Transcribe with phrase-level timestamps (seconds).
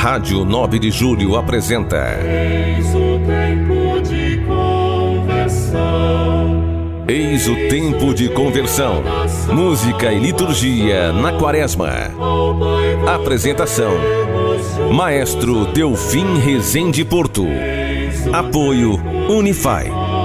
[0.00, 2.18] Rádio 9 de Julho apresenta.
[2.24, 5.84] Eis o tempo de conversão.
[7.06, 9.02] Eis o tempo de conversão.
[9.52, 11.90] Música e liturgia na Quaresma.
[13.14, 13.92] Apresentação:
[14.90, 17.44] Maestro Delfim Rezende Porto.
[18.32, 18.98] Apoio
[19.28, 19.84] Unify.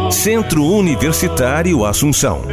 [0.10, 2.44] Centro Universitário Assunção.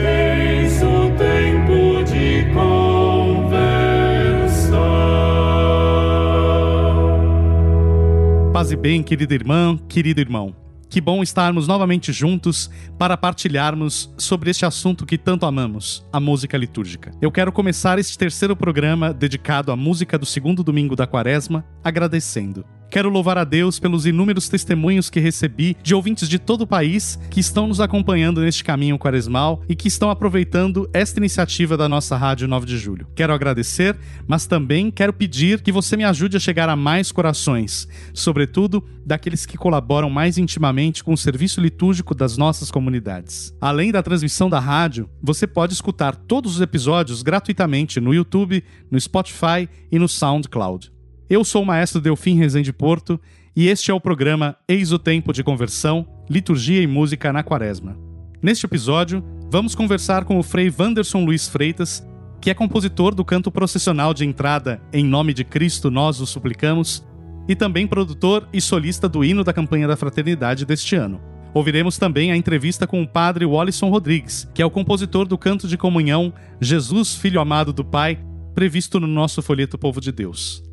[8.63, 10.55] Paz e bem, querida irmã, querido irmão.
[10.89, 16.57] Que bom estarmos novamente juntos para partilharmos sobre este assunto que tanto amamos, a música
[16.57, 17.11] litúrgica.
[17.21, 22.65] Eu quero começar este terceiro programa dedicado à música do segundo domingo da Quaresma agradecendo.
[22.93, 27.19] Quero louvar a Deus pelos inúmeros testemunhos que recebi de ouvintes de todo o país
[27.31, 32.19] que estão nos acompanhando neste caminho quaresmal e que estão aproveitando esta iniciativa da nossa
[32.19, 33.07] Rádio 9 de Julho.
[33.15, 33.97] Quero agradecer,
[34.27, 39.47] mas também quero pedir que você me ajude a chegar a mais corações, sobretudo daqueles
[39.47, 43.57] que colaboram mais intimamente com o serviço litúrgico das nossas comunidades.
[43.59, 49.01] Além da transmissão da rádio, você pode escutar todos os episódios gratuitamente no YouTube, no
[49.01, 50.93] Spotify e no SoundCloud.
[51.33, 53.19] Eu sou o maestro Delfim Rezende Porto
[53.57, 57.97] e este é o programa Eis o Tempo de Conversão, Liturgia e Música na Quaresma.
[58.43, 62.07] Neste episódio, vamos conversar com o Frei Wanderson Luiz Freitas,
[62.39, 67.03] que é compositor do canto processional de entrada Em Nome de Cristo Nós o Suplicamos
[67.49, 71.19] e também produtor e solista do hino da campanha da fraternidade deste ano.
[71.55, 75.67] Ouviremos também a entrevista com o padre Wallison Rodrigues, que é o compositor do canto
[75.67, 78.23] de comunhão Jesus, Filho Amado do Pai,
[78.55, 80.71] previsto no nosso folheto Povo de Deus.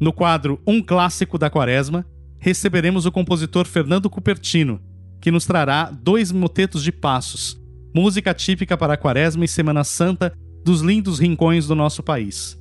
[0.00, 2.04] No quadro Um Clássico da Quaresma,
[2.38, 4.80] receberemos o compositor Fernando Cupertino,
[5.20, 7.60] que nos trará dois motetos de passos,
[7.94, 10.32] música típica para a Quaresma e Semana Santa
[10.64, 12.58] dos lindos rincões do nosso país.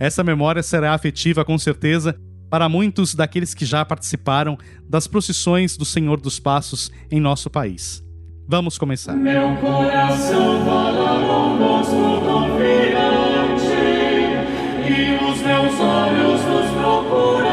[0.00, 2.16] Essa memória será afetiva com certeza
[2.48, 4.56] para muitos daqueles que já participaram
[4.88, 8.02] das procissões do Senhor dos Passos em nosso país.
[8.46, 9.14] Vamos começar.
[9.14, 12.27] Meu coração fala convosco
[17.08, 17.47] nos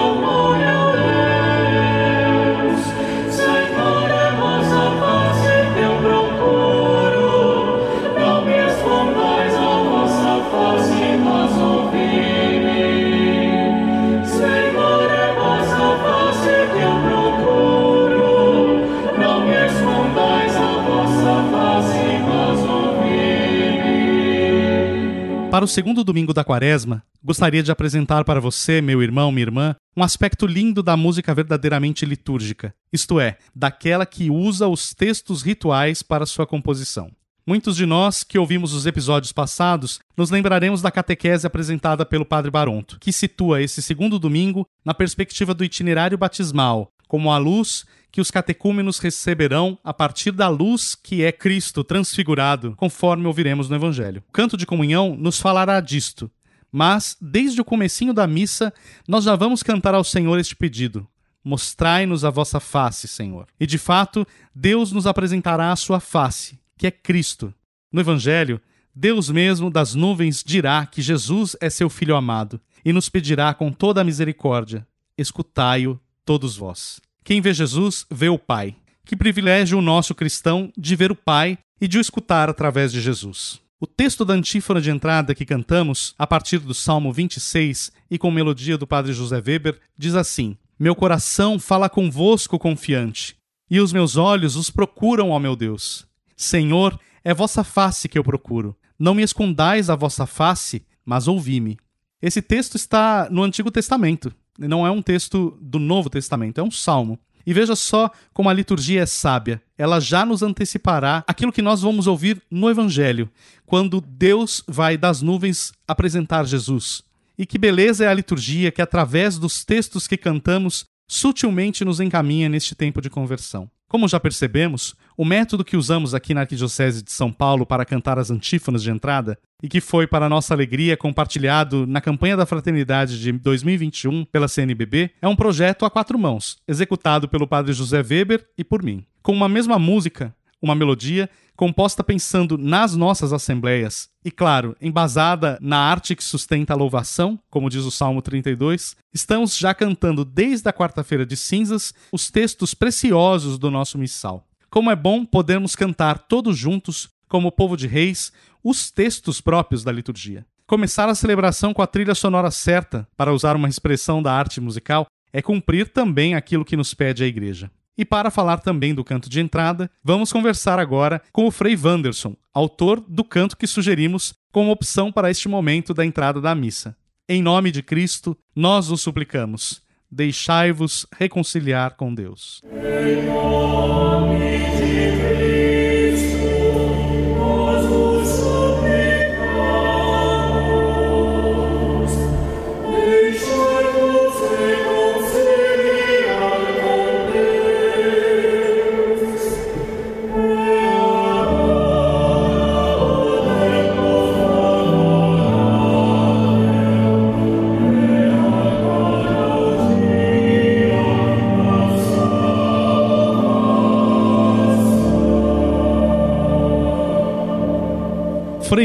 [25.56, 29.74] Para o segundo domingo da quaresma, gostaria de apresentar para você, meu irmão, minha irmã,
[29.96, 36.04] um aspecto lindo da música verdadeiramente litúrgica, isto é, daquela que usa os textos rituais
[36.04, 37.10] para sua composição.
[37.48, 42.52] Muitos de nós que ouvimos os episódios passados nos lembraremos da catequese apresentada pelo Padre
[42.52, 47.86] Baronto, que situa esse segundo domingo na perspectiva do itinerário batismal, como a luz
[48.16, 53.76] que os catecúmenos receberão a partir da luz que é Cristo transfigurado, conforme ouviremos no
[53.76, 54.24] Evangelho.
[54.30, 56.32] O canto de comunhão nos falará disto,
[56.72, 58.74] mas desde o comecinho da missa
[59.06, 61.06] nós já vamos cantar ao Senhor este pedido:
[61.44, 63.48] Mostrai-nos a vossa face, Senhor.
[63.60, 67.54] E de fato, Deus nos apresentará a sua face, que é Cristo.
[67.92, 68.62] No Evangelho,
[68.96, 73.74] Deus mesmo das nuvens dirá que Jesus é seu Filho amado e nos pedirá com
[73.74, 74.88] toda a misericórdia:
[75.18, 77.04] Escutai-o, todos vós.
[77.26, 78.76] Quem vê Jesus, vê o Pai.
[79.04, 83.02] Que privilégio o nosso cristão de ver o Pai e de o escutar através de
[83.02, 83.60] Jesus.
[83.80, 88.30] O texto da antífona de entrada que cantamos, a partir do Salmo 26 e com
[88.30, 93.36] melodia do Padre José Weber, diz assim: Meu coração fala convosco confiante,
[93.72, 96.06] e os meus olhos os procuram, ó meu Deus.
[96.38, 98.78] Senhor, é vossa face que eu procuro.
[99.00, 101.76] Não me escondais a vossa face, mas ouvi-me.
[102.22, 106.72] Esse texto está no Antigo Testamento, não é um texto do Novo Testamento, é um
[106.72, 107.20] salmo.
[107.46, 109.62] E veja só como a liturgia é sábia.
[109.78, 113.30] Ela já nos antecipará aquilo que nós vamos ouvir no Evangelho,
[113.66, 117.04] quando Deus vai das nuvens apresentar Jesus.
[117.38, 122.50] E que beleza é a liturgia que, através dos textos que cantamos, sutilmente nos encaminha
[122.50, 123.70] neste tempo de conversão.
[123.88, 128.18] Como já percebemos, o método que usamos aqui na Arquidiocese de São Paulo para cantar
[128.18, 133.20] as antífonas de entrada, e que foi, para nossa alegria, compartilhado na campanha da Fraternidade
[133.20, 138.46] de 2021 pela CNBB, é um projeto a quatro mãos, executado pelo Padre José Weber
[138.58, 139.06] e por mim.
[139.22, 140.36] Com uma mesma música,
[140.66, 146.76] uma melodia composta pensando nas nossas assembleias e, claro, embasada na arte que sustenta a
[146.76, 152.30] louvação, como diz o Salmo 32, estamos já cantando desde a quarta-feira de cinzas os
[152.30, 154.46] textos preciosos do nosso missal.
[154.70, 158.34] Como é bom podermos cantar todos juntos, como povo de reis,
[158.64, 160.46] os textos próprios da liturgia.
[160.68, 165.06] Começar a celebração com a trilha sonora certa, para usar uma expressão da arte musical,
[165.32, 167.70] é cumprir também aquilo que nos pede a igreja.
[167.98, 172.36] E para falar também do canto de entrada, vamos conversar agora com o Frei Wanderson,
[172.54, 176.96] autor do canto que sugerimos como opção para este momento da entrada da missa.
[177.28, 179.82] Em nome de Cristo, nós o suplicamos.
[180.12, 182.62] Deixai-vos reconciliar com Deus.
[182.66, 185.45] Em nome de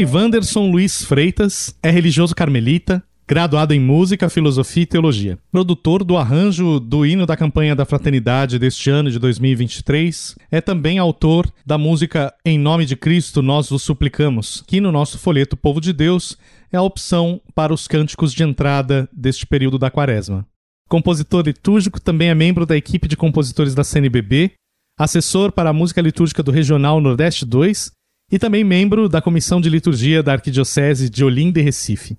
[0.05, 5.37] Wanderson Luiz Freitas é religioso carmelita, graduado em Música, Filosofia e Teologia.
[5.51, 10.97] Produtor do arranjo do hino da campanha da Fraternidade deste ano de 2023, é também
[10.97, 15.79] autor da música Em Nome de Cristo Nós Vos Suplicamos, que no nosso folheto Povo
[15.79, 16.37] de Deus
[16.71, 20.47] é a opção para os cânticos de entrada deste período da quaresma.
[20.89, 24.53] Compositor litúrgico, também é membro da equipe de compositores da CNBB,
[24.99, 27.91] assessor para a música litúrgica do Regional Nordeste 2
[28.31, 32.17] e também membro da Comissão de Liturgia da Arquidiocese de Olinda e Recife.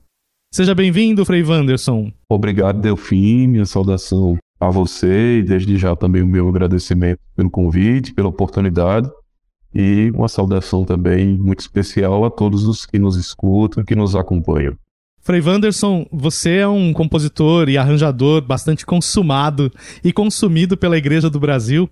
[0.53, 2.13] Seja bem-vindo, Frei Wanderson.
[2.29, 3.47] Obrigado, Delfim.
[3.47, 9.11] Minha saudação a você e desde já também o meu agradecimento pelo convite, pela oportunidade
[9.75, 14.77] e uma saudação também muito especial a todos os que nos escutam, que nos acompanham.
[15.25, 19.71] Frei Wanderson, você é um compositor e arranjador bastante consumado
[20.03, 21.89] e consumido pela Igreja do Brasil.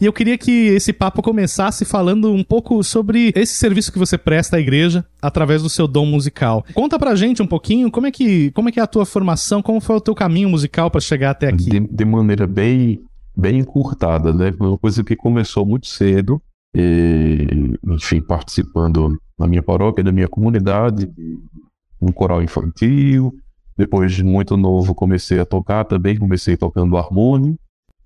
[0.00, 4.18] E eu queria que esse papo começasse falando um pouco sobre esse serviço que você
[4.18, 6.64] presta à igreja através do seu dom musical.
[6.74, 9.62] Conta pra gente um pouquinho como é que, como é, que é a tua formação,
[9.62, 11.70] como foi o teu caminho musical para chegar até aqui.
[11.70, 12.98] De, de, maneira bem,
[13.36, 14.52] bem encurtada, né?
[14.58, 16.42] Uma coisa que começou muito cedo,
[16.74, 17.46] e,
[17.86, 21.08] enfim, participando na minha paróquia, da minha comunidade,
[22.02, 23.32] um coral infantil.
[23.76, 27.56] Depois de muito novo, comecei a tocar também, comecei tocando harmônio.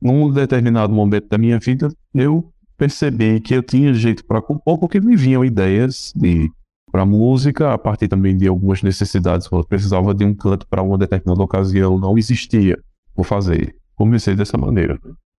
[0.01, 5.01] Num determinado momento da minha vida, eu percebi que eu tinha jeito para compor, porque
[5.01, 6.51] me vinham ideias de
[6.93, 10.97] para música, a partir também de algumas necessidades, eu precisava de um canto para uma
[10.97, 12.79] determinada ocasião, não existia
[13.15, 13.75] por fazer.
[13.97, 14.99] Comecei dessa maneira.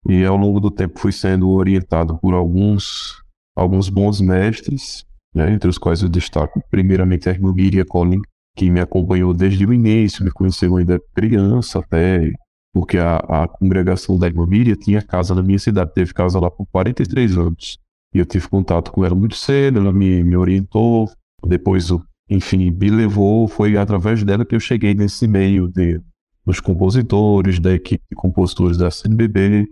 [0.09, 3.23] E ao longo do tempo fui sendo orientado por alguns
[3.57, 8.21] alguns bons mestres, né, entre os quais eu destaco primeiramente a irmã Miriam Collin,
[8.57, 12.33] que me acompanhou desde o início, me conheceu ainda criança até,
[12.73, 14.47] porque a, a congregação da irmã
[14.81, 17.79] tinha casa na minha cidade, teve casa lá por 43 anos.
[18.15, 21.11] E eu tive contato com ela muito cedo, ela me, me orientou,
[21.47, 21.91] depois,
[22.31, 26.01] enfim, me levou, foi através dela que eu cheguei nesse meio de,
[26.45, 29.67] dos compositores, da equipe de compositores da CNBB.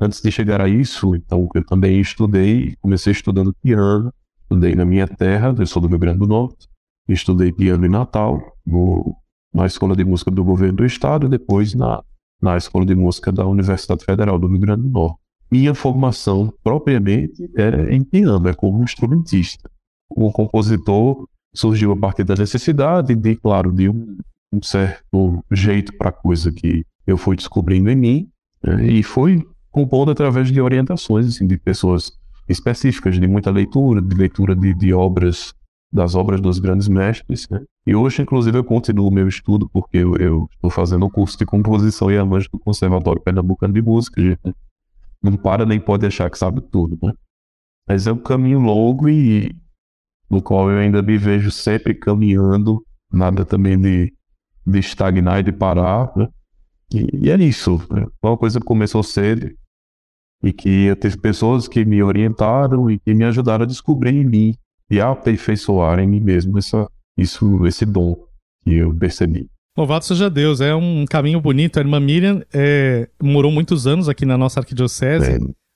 [0.00, 4.12] Antes de chegar a isso, então, eu também estudei, comecei estudando piano,
[4.42, 6.68] estudei na minha terra, eu sou do Rio Grande do Norte,
[7.08, 9.16] Estudei piano em Natal, no,
[9.54, 12.02] na Escola de Música do Governo do Estado e depois na,
[12.40, 15.18] na Escola de Música da Universidade Federal do Rio Grande do Norte.
[15.50, 19.70] Minha formação propriamente é em piano, é como instrumentista.
[20.10, 24.18] O compositor surgiu a partir da necessidade de, claro, de um,
[24.52, 28.28] um certo jeito para a coisa que eu fui descobrindo em mim
[28.62, 32.12] né, e fui compondo através de orientações assim, de pessoas
[32.48, 35.54] específicas, de muita leitura, de leitura de, de obras
[35.92, 37.48] das obras dos grandes mestres.
[37.48, 37.62] Né?
[37.86, 41.38] E hoje, inclusive, eu continuo o meu estudo, porque eu, eu estou fazendo o curso
[41.38, 44.20] de composição e arranjo do Conservatório Pernambucano de Música.
[44.20, 44.54] Gente.
[45.22, 47.12] Não para nem pode achar que sabe tudo, né?
[47.88, 49.54] Mas é um caminho longo e
[50.28, 54.12] no qual eu ainda me vejo sempre caminhando, nada também de,
[54.66, 56.28] de estagnar e de parar, né?
[56.92, 57.80] E, e é isso.
[57.90, 58.06] Né?
[58.22, 59.50] Uma coisa que começou cedo
[60.42, 64.24] e que eu tive pessoas que me orientaram e que me ajudaram a descobrir em
[64.24, 64.54] mim
[64.90, 68.16] e aperfeiçoar em mim mesmo essa, isso, esse dom
[68.62, 69.48] que eu percebi.
[69.76, 71.76] Louvado seja Deus, é um caminho bonito.
[71.78, 75.32] A irmã Miriam é, morou muitos anos aqui na nossa arquidiocese,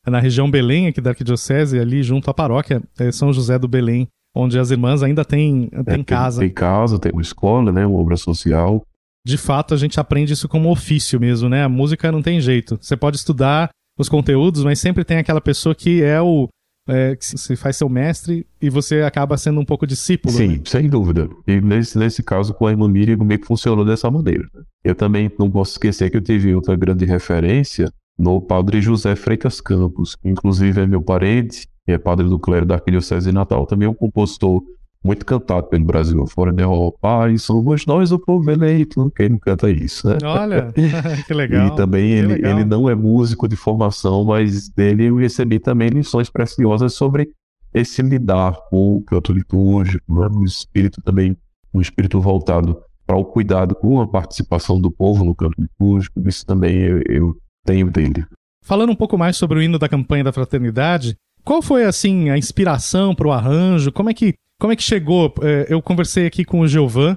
[0.07, 0.11] é.
[0.11, 4.09] na região Belém, aqui da arquidiocese, ali junto à paróquia é São José do Belém,
[4.35, 6.41] onde as irmãs ainda têm, têm é, casa.
[6.41, 8.83] Tem, tem casa, tem uma escola, né, uma obra social.
[9.27, 11.63] De fato, a gente aprende isso como ofício mesmo, né?
[11.63, 12.79] A música não tem jeito.
[12.81, 16.49] Você pode estudar os conteúdos, mas sempre tem aquela pessoa que é o,
[16.91, 20.35] é, que se faz seu mestre e você acaba sendo um pouco discípulo.
[20.35, 20.61] Sim, né?
[20.65, 21.29] sem dúvida.
[21.47, 24.45] E nesse, nesse caso com a irmã Miriam, meio que funcionou dessa maneira.
[24.83, 29.61] Eu também não posso esquecer que eu tive outra grande referência no padre José Freitas
[29.61, 33.87] Campos, que inclusive é meu parente, é padre do clero da Arquidiocese de Natal, também
[33.87, 34.63] é um compositor
[35.03, 39.39] muito cantado pelo Brasil fora da Europa, e somos nós o povo eleito, quem não
[39.39, 40.19] canta isso, né?
[40.23, 40.73] Olha,
[41.27, 41.69] que legal.
[41.69, 42.53] E também ele, legal.
[42.53, 47.31] ele não é músico de formação, mas dele eu recebi também lições preciosas sobre
[47.73, 50.29] esse lidar com o canto litúrgico, né?
[50.31, 51.37] um espírito também,
[51.73, 56.45] um espírito voltado para o cuidado com a participação do povo no canto litúrgico, isso
[56.45, 58.25] também eu, eu tenho dele.
[58.63, 62.37] Falando um pouco mais sobre o hino da campanha da fraternidade, qual foi assim a
[62.37, 63.91] inspiração para o arranjo?
[63.91, 65.35] Como é que como é que chegou?
[65.43, 67.17] É, eu conversei aqui com o Giovan,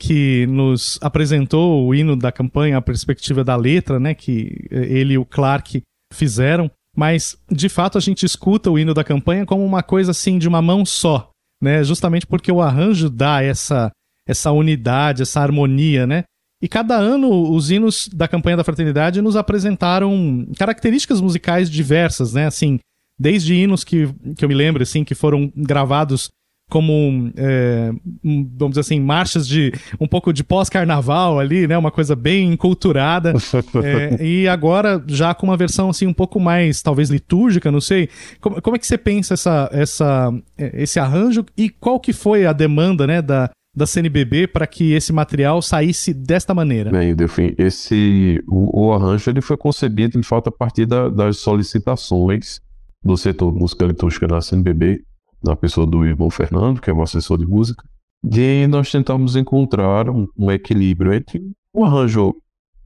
[0.00, 4.14] que nos apresentou o hino da campanha, a perspectiva da letra, né?
[4.14, 5.82] Que é, ele e o Clark
[6.12, 6.70] fizeram.
[6.96, 10.46] Mas, de fato, a gente escuta o hino da campanha como uma coisa assim de
[10.46, 11.82] uma mão só, né?
[11.82, 13.90] Justamente porque o arranjo dá essa,
[14.26, 16.22] essa unidade, essa harmonia, né?
[16.62, 22.46] E cada ano os hinos da campanha da fraternidade nos apresentaram características musicais diversas, né?
[22.46, 22.78] Assim,
[23.18, 26.30] desde hinos que, que eu me lembro, assim, que foram gravados
[26.70, 27.92] como, é,
[28.22, 31.76] vamos dizer assim, marchas de um pouco de pós-carnaval ali, né?
[31.76, 33.32] Uma coisa bem enculturada.
[33.82, 38.08] é, e agora já com uma versão assim um pouco mais, talvez litúrgica, não sei.
[38.40, 42.46] Como, como é que você pensa essa, essa, é, esse arranjo e qual que foi
[42.46, 46.90] a demanda, né, da, da CNBB para que esse material saísse desta maneira?
[46.90, 51.38] Bem, Delfim, esse, o, o, arranjo ele foi concebido, de fato, a partir da, das
[51.38, 52.60] solicitações
[53.04, 55.02] do setor música litúrgica da CNBB,
[55.44, 57.84] na pessoa do irmão Fernando, que é o assessor de música,
[58.24, 61.42] e nós tentamos encontrar um, um equilíbrio entre
[61.74, 62.34] um arranjo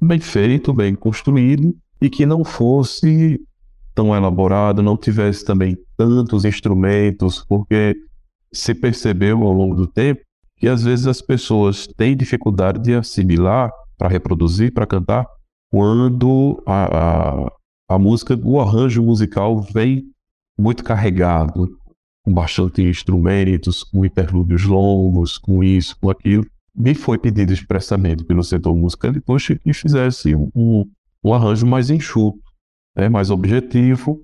[0.02, 3.40] bem feito, bem construído, e que não fosse
[3.94, 7.96] tão elaborado, não tivesse também tantos instrumentos, porque
[8.52, 10.20] se percebeu ao longo do tempo
[10.56, 15.24] que às vezes as pessoas têm dificuldade de assimilar para reproduzir, para cantar,
[15.70, 17.52] quando a, a,
[17.88, 20.04] a música, o arranjo musical vem
[20.58, 21.68] muito carregado,
[22.28, 26.46] com bastante instrumentos, com interlúdios longos, com isso, com aquilo.
[26.74, 30.50] Me foi pedido expressamente pelo setor musical depois que fizesse um,
[31.24, 32.38] um, arranjo mais enxuto,
[32.94, 34.22] né, mais objetivo,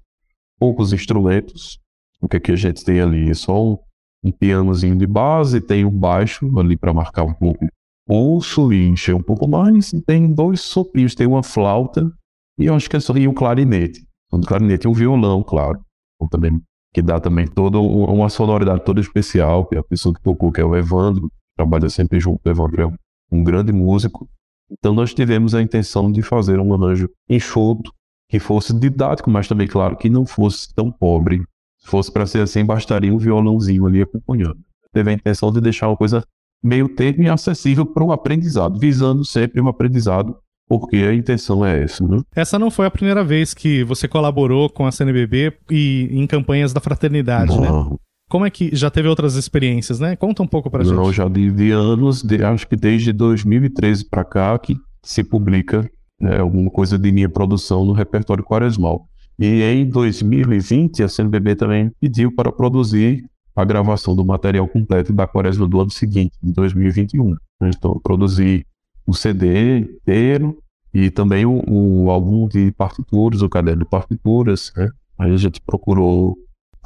[0.60, 1.80] poucos instrumentos.
[2.20, 3.30] O que, é que a gente tem ali?
[3.30, 3.78] É só um,
[4.22, 7.66] um pianozinho de base, tem um baixo ali para marcar um pouco
[8.06, 12.12] pulso e encher um pouco mais, tem dois sopinhos, tem uma flauta
[12.58, 14.06] e eu acho que é só e um clarinete.
[14.30, 15.80] Um clarinete e um violão, claro.
[16.16, 16.60] Então, também
[16.94, 20.60] que dá também toda uma sonoridade toda especial, que é a pessoa que tocou, que
[20.60, 22.86] é o Evandro, trabalha sempre junto, o Evandro é
[23.32, 24.28] um, grande músico.
[24.70, 27.92] Então nós tivemos a intenção de fazer um arranjo enxuto,
[28.30, 31.42] que fosse didático, mas também, claro, que não fosse tão pobre.
[31.78, 34.58] Se fosse para ser assim, bastaria um violãozinho ali acompanhando.
[34.92, 36.24] Teve a intenção de deixar uma coisa
[36.62, 41.82] meio termo e acessível para o aprendizado, visando sempre um aprendizado porque a intenção é
[41.82, 42.06] essa.
[42.06, 42.20] Né?
[42.34, 46.72] Essa não foi a primeira vez que você colaborou com a CNBB e em campanhas
[46.72, 47.68] da fraternidade, né?
[47.68, 47.90] não.
[47.90, 47.96] né?
[48.28, 50.16] Como é que já teve outras experiências, né?
[50.16, 50.96] Conta um pouco pra não, gente.
[50.96, 55.88] Não, já de, de anos, de, acho que desde 2013 para cá que se publica
[56.20, 59.06] né, alguma coisa de minha produção no repertório quaresmal.
[59.38, 65.26] E em 2020 a CNBB também pediu para produzir a gravação do material completo da
[65.26, 67.36] quaresma do ano seguinte, de 2021.
[67.62, 68.64] Então eu produzi
[69.06, 70.58] o CD inteiro
[70.92, 74.72] e também o, o, álbum de partituras, o caderno de partituras.
[74.76, 74.90] Né?
[75.18, 76.36] Aí a gente procurou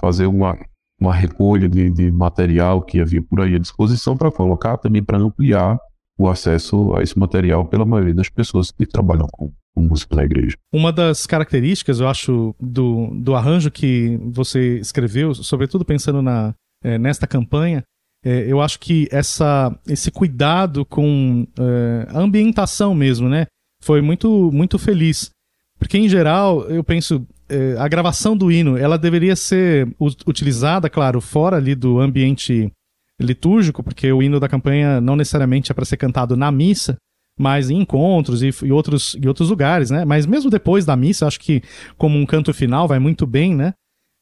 [0.01, 0.59] fazer uma,
[1.01, 5.19] uma recolha de, de material que havia por aí à disposição para colocar também para
[5.19, 5.79] ampliar
[6.19, 10.25] o acesso a esse material pela maioria das pessoas que trabalham com, com música na
[10.25, 10.57] igreja.
[10.73, 16.99] Uma das características, eu acho, do, do arranjo que você escreveu, sobretudo pensando na, é,
[16.99, 17.85] nesta campanha,
[18.25, 23.47] é, eu acho que essa, esse cuidado com é, a ambientação mesmo, né?
[23.83, 25.31] Foi muito, muito feliz.
[25.79, 29.89] Porque, em geral, eu penso, é, a gravação do hino, ela deveria ser
[30.27, 32.73] utilizada, claro, fora ali do ambiente
[33.21, 36.97] litúrgico, porque o hino da campanha não necessariamente é para ser cantado na missa,
[37.39, 40.05] mas em encontros e, e, outros, e outros lugares, né?
[40.05, 41.63] Mas mesmo depois da missa, acho que
[41.97, 43.73] como um canto final vai muito bem, né?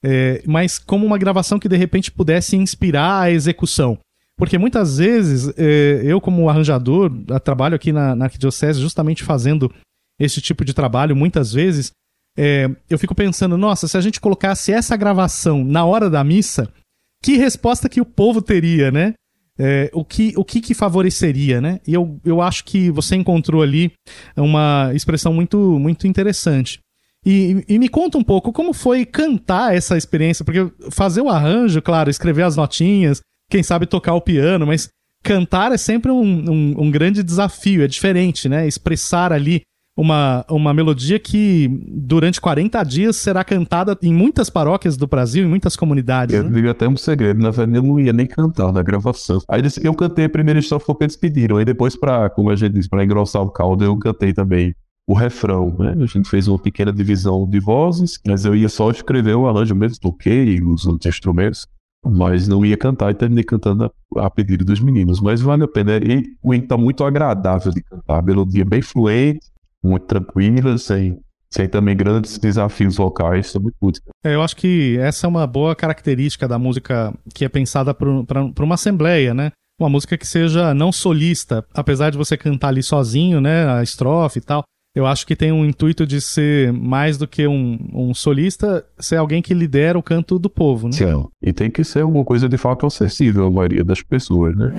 [0.08, 3.98] É, mas como uma gravação que de repente pudesse inspirar a execução.
[4.38, 7.10] Porque muitas vezes é, eu, como arranjador,
[7.42, 9.72] trabalho aqui na, na Arquidiocese justamente fazendo
[10.20, 11.90] esse tipo de trabalho, muitas vezes
[12.38, 16.72] é, eu fico pensando, nossa, se a gente colocasse essa gravação na hora da missa,
[17.20, 19.14] que resposta que o povo teria, né?
[19.58, 21.80] É, o que, o que, que favoreceria, né?
[21.84, 23.90] E eu, eu acho que você encontrou ali
[24.36, 26.78] uma expressão muito, muito interessante.
[27.26, 31.83] E, e, me conta um pouco como foi cantar essa experiência, porque fazer o arranjo,
[31.83, 34.88] claro, escrever as notinhas, quem sabe tocar o piano, mas
[35.25, 38.68] cantar é sempre um, um, um grande desafio, é diferente, né?
[38.68, 39.62] Expressar ali
[39.97, 45.49] uma, uma melodia que durante 40 dias será cantada em muitas paróquias do Brasil, em
[45.49, 46.33] muitas comunidades.
[46.35, 46.50] Eu né?
[46.50, 49.40] digo até um segredo, na verdade eu não ia nem cantar na gravação.
[49.49, 51.56] Aí que eu cantei a primeira estrofe porque eles pediram.
[51.56, 54.75] Aí depois, pra, como a gente disse, pra engrossar o caldo, eu cantei também
[55.06, 55.94] o refrão, né?
[56.02, 59.75] A gente fez uma pequena divisão de vozes, mas eu ia só escrever o arranjo
[59.75, 61.66] mesmo, toquei os outros instrumentos,
[62.04, 65.20] mas não ia cantar e terminei cantando a, a pedido dos meninos.
[65.20, 68.82] Mas vale a pena, e o hino tá muito agradável de cantar, a melodia bem
[68.82, 69.46] fluente,
[69.82, 71.20] muito tranquila, sem,
[71.50, 74.10] sem também grandes desafios vocais, muito música.
[74.25, 78.64] É, eu acho que essa é uma boa característica da música que é pensada para
[78.64, 79.52] uma assembleia, né?
[79.78, 83.68] Uma música que seja não solista, apesar de você cantar ali sozinho, né?
[83.68, 84.64] A estrofe e tal.
[84.96, 89.16] Eu acho que tem um intuito de ser mais do que um, um solista, ser
[89.16, 90.94] alguém que lidera o canto do povo, né?
[90.94, 91.26] Sim.
[91.42, 94.72] E tem que ser alguma coisa de fato acessível à maioria das pessoas, né?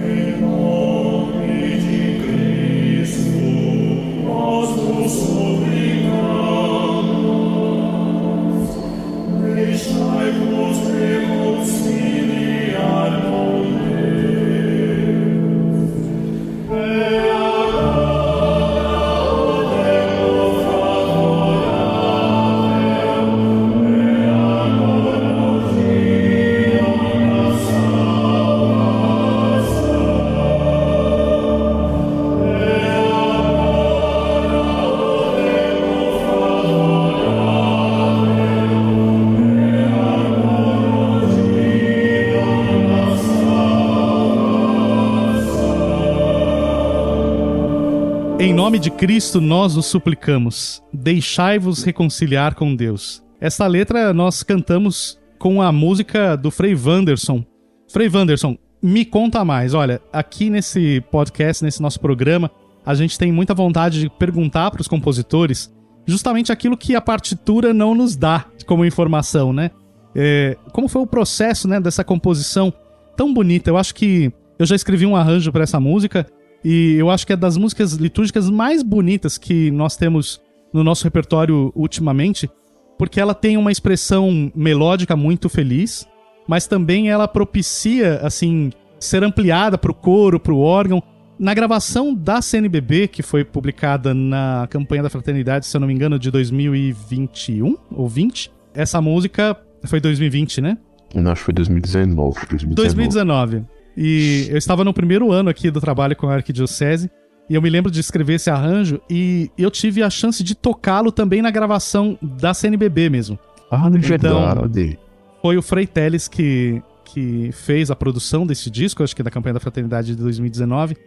[48.77, 53.23] Nome de Cristo nós os suplicamos, deixai-vos reconciliar com Deus.
[53.41, 57.43] Essa letra nós cantamos com a música do Frei Wanderson.
[57.91, 59.73] Frei Wanderson, me conta mais.
[59.73, 62.51] Olha, aqui nesse podcast, nesse nosso programa,
[62.85, 65.73] a gente tem muita vontade de perguntar para os compositores
[66.05, 69.71] justamente aquilo que a partitura não nos dá como informação, né?
[70.15, 72.71] É, como foi o processo né, dessa composição
[73.15, 73.71] tão bonita?
[73.71, 76.27] Eu acho que eu já escrevi um arranjo para essa música
[76.69, 80.41] e eu acho que é das músicas litúrgicas mais bonitas que nós temos
[80.73, 82.49] no nosso repertório ultimamente,
[82.97, 86.05] porque ela tem uma expressão melódica muito feliz,
[86.45, 91.01] mas também ela propicia assim ser ampliada para o coro, para o órgão.
[91.39, 95.93] Na gravação da CNBB, que foi publicada na campanha da fraternidade, se eu não me
[95.93, 100.77] engano, de 2021 ou 20, essa música foi 2020, né?
[101.15, 102.45] Eu acho que foi 2019.
[102.49, 102.75] 2019.
[102.75, 103.76] 2019.
[103.97, 107.09] E eu estava no primeiro ano aqui do trabalho com a Arquidiocese.
[107.49, 111.11] E eu me lembro de escrever esse arranjo e eu tive a chance de tocá-lo
[111.11, 113.39] também na gravação da CNBB mesmo.
[113.71, 114.99] Ah, não Então- verdade.
[115.41, 119.53] Foi o Frei Teles que, que fez a produção desse disco, acho que da campanha
[119.53, 120.97] da Fraternidade de 2019.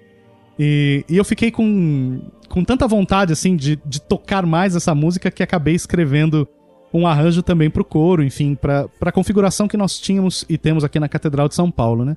[0.59, 5.31] E, e eu fiquei com, com tanta vontade, assim, de, de tocar mais essa música
[5.31, 6.49] que acabei escrevendo
[6.93, 10.99] um arranjo também pro coro, enfim, pra, pra configuração que nós tínhamos e temos aqui
[10.99, 12.17] na Catedral de São Paulo, né?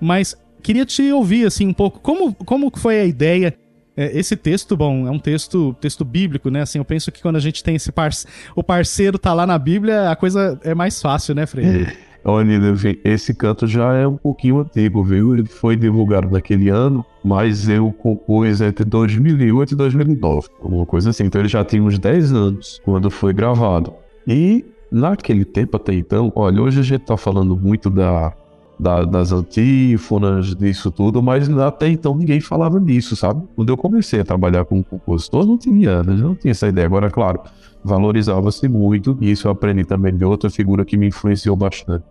[0.00, 3.54] Mas queria te ouvir, assim, um pouco, como, como foi a ideia
[3.96, 6.62] é, esse texto, bom, é um texto, texto bíblico, né?
[6.62, 8.26] Assim, eu penso que quando a gente tem esse parce...
[8.56, 11.86] o parceiro tá lá na Bíblia, a coisa é mais fácil, né, Frei?
[12.24, 15.34] Olha, Levi, esse canto já é um pouquinho antigo, viu?
[15.34, 21.24] Ele foi divulgado naquele ano, mas eu compus entre 2008 e 2009, alguma coisa assim.
[21.24, 23.94] Então ele já tinha uns 10 anos quando foi gravado.
[24.26, 28.34] E naquele tempo até então, olha, hoje a gente tá falando muito da,
[28.80, 33.46] da- das antífonas, disso tudo, mas até então ninguém falava disso, sabe?
[33.54, 36.14] Quando eu comecei a trabalhar como compositor, não tinha, né?
[36.14, 36.86] não tinha essa ideia.
[36.86, 37.40] Agora, claro,
[37.84, 42.04] valorizava-se muito, e isso eu aprendi também de outra figura que me influenciou bastante.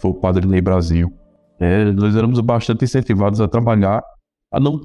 [0.00, 1.12] Foi o Padre Ney Brasil.
[1.60, 4.02] É, nós éramos bastante incentivados a trabalhar,
[4.52, 4.80] a não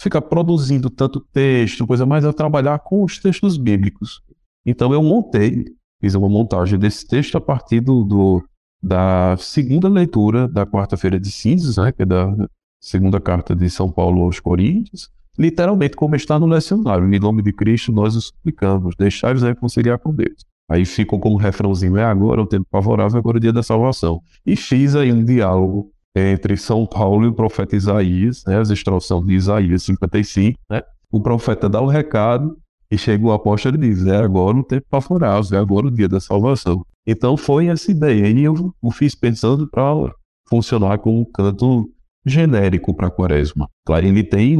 [0.00, 4.20] ficar produzindo tanto texto, coisa mais a trabalhar com os textos bíblicos.
[4.66, 5.64] Então eu montei,
[6.00, 8.44] fiz uma montagem desse texto a partir do, do-
[8.82, 12.34] da segunda leitura da quarta-feira de cinzas, né, que é da
[12.80, 17.52] segunda carta de São Paulo aos Coríntios, literalmente como está no lecionário, em nome de
[17.52, 20.44] Cristo nós os suplicamos, deixai-vos reconciliar com Deus.
[20.70, 24.20] Aí ficou como refrãozinho, é agora o tempo favorável, agora o dia da salvação.
[24.44, 29.24] E fiz aí um diálogo entre São Paulo e o profeta Isaías, né, as extrações
[29.24, 30.82] de Isaías 55, né?
[31.10, 32.58] O profeta dá o recado
[32.90, 36.08] e chega o apóstolo e diz, é agora o tempo favorável, é agora o dia
[36.08, 36.84] da salvação.
[37.06, 40.12] Então foi essa ideia, e eu o fiz pensando para
[40.48, 41.90] funcionar como um canto
[42.26, 43.68] genérico para a quaresma.
[43.86, 44.56] Claro, ele tem,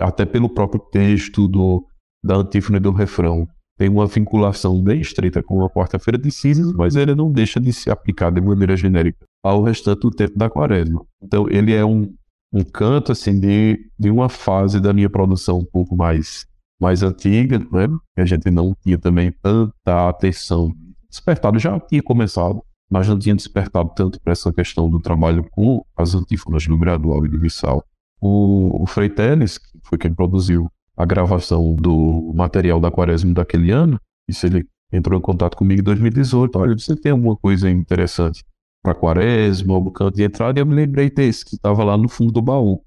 [0.00, 1.84] até pelo próprio texto do,
[2.22, 3.46] da antífona do refrão,
[3.78, 7.72] tem uma vinculação bem estreita com a quarta-feira de cinzas, mas ele não deixa de
[7.72, 11.04] se aplicar de maneira genérica ao restante do tempo da quaresma.
[11.20, 12.12] Então ele é um,
[12.52, 16.46] um canto assim de, de uma fase da minha produção um pouco mais
[16.82, 17.88] mais antiga, né?
[18.16, 20.74] A gente não tinha também tanta atenção.
[21.08, 25.84] Despertado já tinha começado, mas não tinha despertado tanto para essa questão do trabalho com
[25.96, 27.84] as antífonas do gradual e do missal.
[28.20, 33.98] O, o Frei que foi quem produziu a gravação do material da quaresma daquele ano,
[34.28, 36.58] isso ele entrou em contato comigo em 2018.
[36.58, 38.44] Olha, você tem alguma coisa interessante
[38.82, 40.58] para quaresma, algum canto de entrada?
[40.58, 42.82] E eu me lembrei desse, que estava lá no fundo do baú.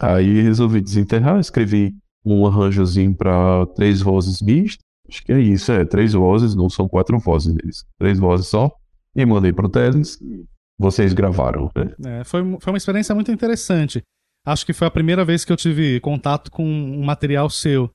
[0.00, 1.94] Aí resolvi desenterrar, escrevi
[2.26, 4.84] um arranjozinho para três vozes mistas.
[5.08, 7.84] Acho que é isso, é três vozes, não são quatro vozes deles.
[7.96, 8.70] Três vozes só.
[9.14, 10.18] E mandei para o Teles.
[10.76, 11.94] Vocês gravaram, né?
[12.04, 14.02] É, foi, foi uma experiência muito interessante.
[14.44, 17.88] Acho que foi a primeira vez que eu tive contato com um material seu.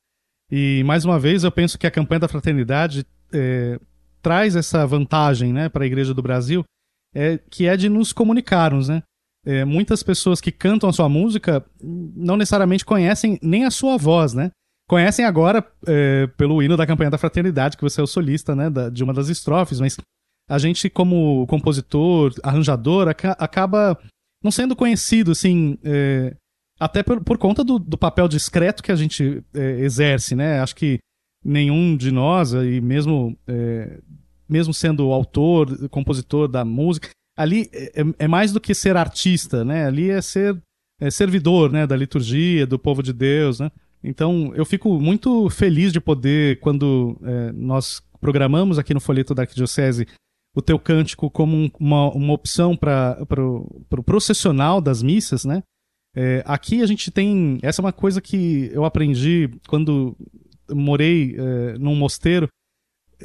[0.49, 3.79] E, mais uma vez, eu penso que a campanha da fraternidade é,
[4.21, 6.63] traz essa vantagem né, para a Igreja do Brasil,
[7.13, 8.89] é, que é de nos comunicarmos.
[8.89, 9.03] Né?
[9.45, 14.33] É, muitas pessoas que cantam a sua música não necessariamente conhecem nem a sua voz,
[14.33, 14.51] né?
[14.87, 18.69] Conhecem agora é, pelo hino da campanha da fraternidade, que você é o solista né,
[18.69, 19.97] da, de uma das estrofes, mas
[20.49, 23.97] a gente, como compositor, arranjador, aca acaba
[24.43, 26.35] não sendo conhecido, assim, é,
[26.79, 30.59] até por, por conta do, do, papel discreto que a gente é, exerce, né?
[30.59, 30.99] Acho que
[31.43, 33.99] nenhum de nós, e mesmo, é,
[34.49, 37.09] mesmo sendo autor, compositor da música,
[37.41, 39.85] ali é, é, mais do que ser artista, né?
[39.85, 40.61] Ali é ser
[40.99, 41.87] é servidor, né?
[41.87, 43.71] Da liturgia, do povo de Deus, né?
[44.03, 49.43] Então, eu fico muito feliz de poder, quando é, nós programamos aqui no Folheto da
[49.43, 50.07] Arquidiocese
[50.55, 55.45] o teu cântico como um, uma, uma opção para o pro, pro processional das missas,
[55.45, 55.63] né?
[56.15, 57.57] É, aqui a gente tem.
[57.61, 60.15] Essa é uma coisa que eu aprendi quando
[60.69, 62.47] morei é, num mosteiro.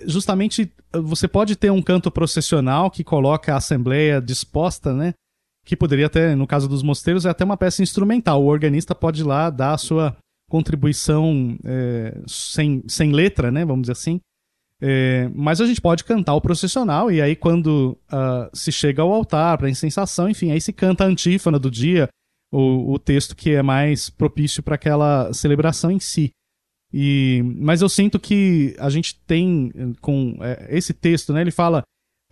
[0.04, 5.14] Justamente você pode ter um canto processional que coloca a assembleia disposta, né?
[5.64, 8.42] Que poderia até, no caso dos mosteiros, é até uma peça instrumental.
[8.42, 10.16] O organista pode ir lá dar a sua
[10.48, 13.64] contribuição é, sem, sem letra, né?
[13.64, 14.20] Vamos dizer assim.
[14.80, 19.10] É, mas a gente pode cantar o processional, e aí quando uh, se chega ao
[19.10, 22.08] altar para incensação, enfim, aí se canta a antífona do dia,
[22.52, 26.30] o, o texto que é mais propício para aquela celebração em si.
[26.92, 29.70] E, mas eu sinto que a gente tem
[30.00, 31.40] com é, esse texto, né?
[31.40, 31.82] Ele fala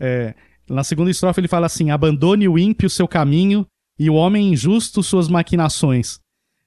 [0.01, 0.33] é,
[0.69, 3.65] na segunda estrofe ele fala assim: abandone o ímpio seu caminho
[3.99, 6.19] e o homem injusto suas maquinações.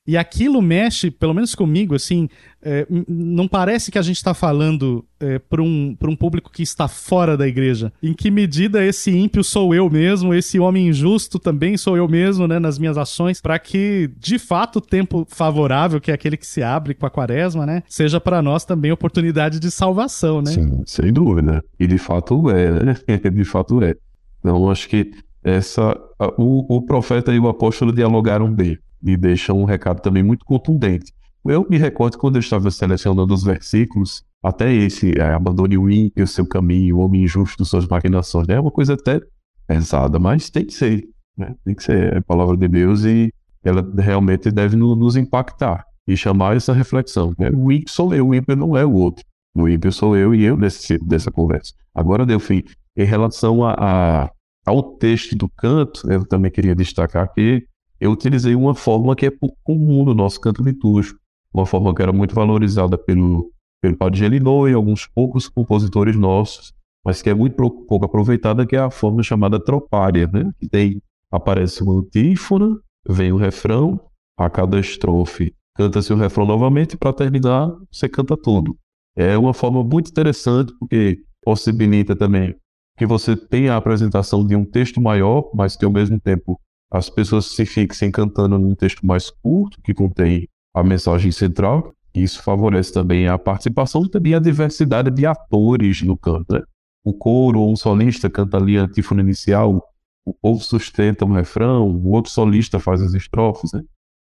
[0.08, 2.30] E aquilo mexe, pelo menos comigo, assim,
[2.62, 6.88] é, não parece que a gente está falando é, para um, um público que está
[6.88, 7.92] fora da igreja.
[8.02, 12.48] Em que medida esse ímpio sou eu mesmo, esse homem injusto também sou eu mesmo,
[12.48, 16.46] né, nas minhas ações, para que, de fato, o tempo favorável, que é aquele que
[16.46, 20.52] se abre com a quaresma, né, seja para nós também oportunidade de salvação, né?
[20.52, 21.62] Sim, sem dúvida.
[21.78, 22.96] E de fato é, né?
[23.30, 23.94] de fato é.
[24.40, 25.10] Então, acho que
[25.44, 25.94] essa,
[26.38, 31.12] o, o profeta e o apóstolo dialogaram bem e deixa um recado também muito contundente.
[31.44, 36.26] Eu me recordo quando eu estava selecionando os versículos, até esse, é, abandone o ímpio,
[36.26, 38.54] seu caminho, o homem injusto, suas maquinações, né?
[38.54, 39.20] é uma coisa até
[39.66, 41.54] pesada, mas tem que ser, né?
[41.64, 43.32] tem que ser a palavra de Deus e
[43.64, 47.34] ela realmente deve nos impactar e chamar essa reflexão.
[47.38, 47.50] Né?
[47.50, 49.24] O ímpio sou eu, o ímpio não é o outro.
[49.54, 51.72] O ímpio sou eu e eu necessito dessa conversa.
[51.94, 52.62] Agora, Delfim,
[52.96, 54.30] em relação a, a,
[54.64, 57.64] ao texto do canto, eu também queria destacar que
[58.00, 59.32] eu utilizei uma fórmula que é
[59.62, 61.18] comum no nosso canto litúrgico,
[61.52, 63.50] uma fórmula que era muito valorizada pelo,
[63.82, 66.72] pelo Padre Gelinô e alguns poucos compositores nossos,
[67.04, 70.50] mas que é muito pouco aproveitada, que é a fórmula chamada tropária, né?
[70.58, 72.76] que tem, aparece uma antífona,
[73.08, 74.00] vem o refrão,
[74.38, 78.76] a cada estrofe canta-se o refrão novamente, e para terminar, você canta tudo.
[79.16, 82.56] É uma forma muito interessante, porque possibilita também
[82.98, 87.10] que você tenha a apresentação de um texto maior, mas que ao mesmo tempo as
[87.10, 91.92] pessoas se fixem cantando num texto mais curto, que contém a mensagem central.
[92.14, 96.54] Isso favorece também a participação e também a diversidade de atores no canto.
[96.54, 96.62] Né?
[97.04, 99.82] O coro ou um solista canta ali a antífona inicial,
[100.26, 103.72] o povo sustenta um refrão, o outro solista faz as estrofes.
[103.72, 103.82] Né?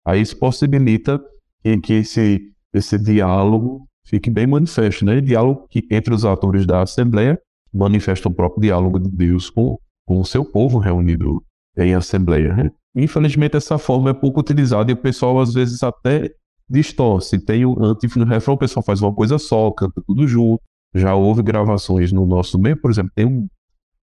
[0.07, 1.21] Aí isso possibilita
[1.63, 2.41] que, que esse,
[2.73, 5.21] esse diálogo fique bem manifesto, né?
[5.21, 7.41] Diálogo que entre os atores da Assembleia
[7.73, 11.43] manifesta o próprio diálogo de Deus com, com o seu povo reunido
[11.77, 12.55] em assembleia.
[12.55, 12.71] Né?
[12.95, 16.31] Infelizmente, essa forma é pouco utilizada e o pessoal às vezes até
[16.69, 17.39] distorce.
[17.39, 20.63] Tem o antífono refrão, o pessoal faz uma coisa só, canta tudo junto.
[20.95, 23.49] Já houve gravações no nosso meio, por exemplo, tem um,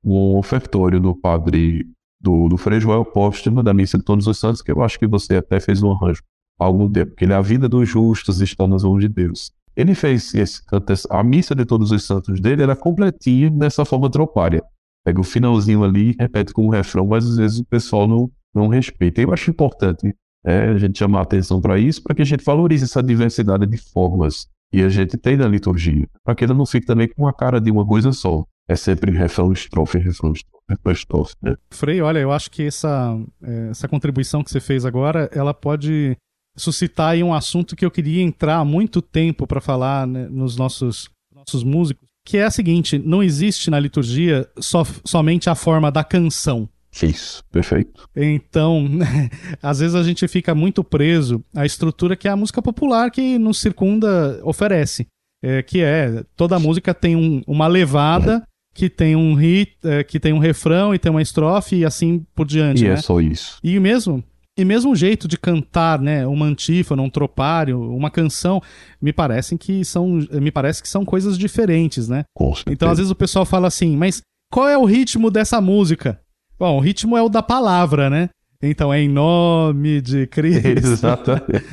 [0.04, 1.86] um ofertório do padre
[2.20, 5.06] do, do Frei Joel Póstumo, da Missa de Todos os Santos, que eu acho que
[5.06, 6.24] você até fez um arranjo
[6.60, 9.52] há algum tempo, que ele é a vida dos justos está nas mãos de Deus.
[9.76, 10.62] Ele fez esse,
[11.10, 14.64] a missa de todos os santos dele era completinha nessa forma tropária
[15.04, 19.22] pega o finalzinho ali, repete como refrão, mas às vezes o pessoal não, não respeita.
[19.22, 20.14] Eu acho importante
[20.46, 23.78] é, a gente chamar atenção para isso, para que a gente valorize essa diversidade de
[23.78, 27.34] formas E a gente tem na liturgia, para que ela não fique também com a
[27.34, 28.46] cara de uma coisa só.
[28.68, 31.56] É sempre refrão, estrofe, refrão, estrofe, refrão, estrofe, né?
[31.72, 36.16] Frei, olha, eu acho que essa, é, essa contribuição que você fez agora, ela pode
[36.56, 40.56] suscitar aí um assunto que eu queria entrar há muito tempo para falar né, nos
[40.56, 45.92] nossos, nossos músicos, que é a seguinte: não existe na liturgia so, somente a forma
[45.92, 46.70] da canção.
[47.02, 48.08] Isso, perfeito.
[48.16, 48.88] Então,
[49.64, 53.60] às vezes a gente fica muito preso à estrutura que a música popular que nos
[53.60, 55.08] circunda oferece.
[55.42, 58.44] É, que é, toda música tem um, uma levada,
[58.76, 62.26] que tem um hit, é, que tem um refrão e tem uma estrofe e assim
[62.36, 62.84] por diante.
[62.84, 62.94] E né?
[62.94, 63.58] é só isso.
[63.64, 64.24] E mesmo
[64.60, 68.62] e mesmo o jeito de cantar, né, uma antífona, um tropário, uma canção,
[69.02, 72.26] me parecem que são, me parece que são coisas diferentes, né?
[72.70, 76.20] Então às vezes o pessoal fala assim, mas qual é o ritmo dessa música?
[76.60, 78.30] Bom, o ritmo é o da palavra, né?
[78.62, 80.68] Então é em nome de Cristo.
[80.68, 81.64] Exatamente.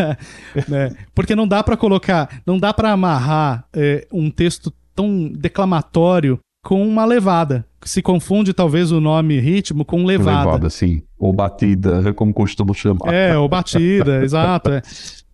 [0.66, 0.96] né?
[1.14, 6.86] Porque não dá pra colocar, não dá pra amarrar é, um texto tão declamatório com
[6.86, 7.64] uma levada.
[7.82, 10.46] Se confunde talvez o nome ritmo com levada.
[10.46, 11.02] Levada, sim.
[11.18, 13.12] Ou batida, como costumo chamar.
[13.12, 14.70] É, ou batida, exato.
[14.70, 14.82] é.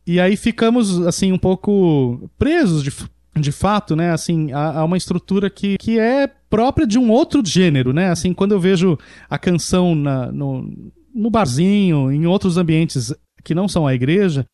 [0.07, 2.93] E aí ficamos, assim, um pouco presos de,
[3.41, 4.13] de fato, né?
[4.13, 8.11] Assim, a, a uma estrutura que, que é própria de um outro gênero, né?
[8.11, 8.97] Assim, quando eu vejo
[9.29, 10.73] a canção na, no,
[11.13, 13.13] no barzinho, em outros ambientes
[13.43, 14.45] que não são a igreja,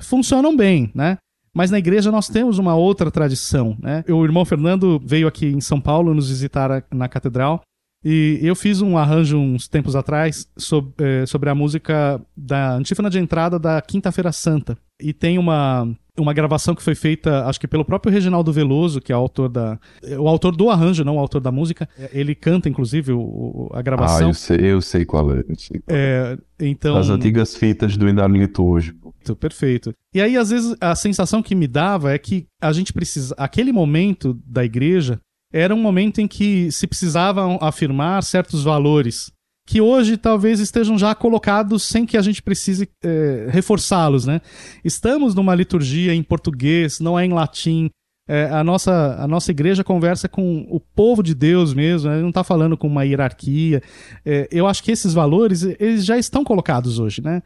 [0.00, 1.18] funcionam bem, né?
[1.54, 4.04] Mas na igreja nós temos uma outra tradição, né?
[4.08, 7.62] O irmão Fernando veio aqui em São Paulo nos visitar na catedral
[8.04, 13.08] e eu fiz um arranjo uns tempos atrás sob- eh, sobre a música da antífona
[13.08, 14.76] de entrada da Quinta-feira Santa.
[15.00, 19.12] E tem uma, uma gravação que foi feita, acho que pelo próprio Reginaldo Veloso, que
[19.12, 19.78] é o autor da.
[20.18, 21.88] O autor do arranjo, não o autor da música.
[22.12, 24.28] Ele canta, inclusive, o- a Ah, gravação.
[24.28, 25.42] eu sei, eu sei qual é.
[25.56, 26.38] sei qual é.
[26.60, 26.96] É, então.
[26.96, 29.12] As antigas fitas do litúrgico.
[29.12, 29.92] Perfeito, perfeito.
[30.14, 33.34] E aí, às vezes, a sensação que me dava é que a gente precisa.
[33.38, 35.18] Aquele momento da igreja
[35.52, 39.32] era um momento em que se precisava afirmar certos valores
[39.66, 44.40] que hoje talvez estejam já colocados sem que a gente precise eh, reforçá-los, né?
[44.84, 47.90] Estamos numa liturgia em português, não é em latim.
[48.26, 52.22] É, a, nossa, a nossa igreja conversa com o povo de Deus mesmo, né?
[52.22, 53.82] não está falando com uma hierarquia.
[54.24, 57.42] É, eu acho que esses valores, eles já estão colocados hoje, né?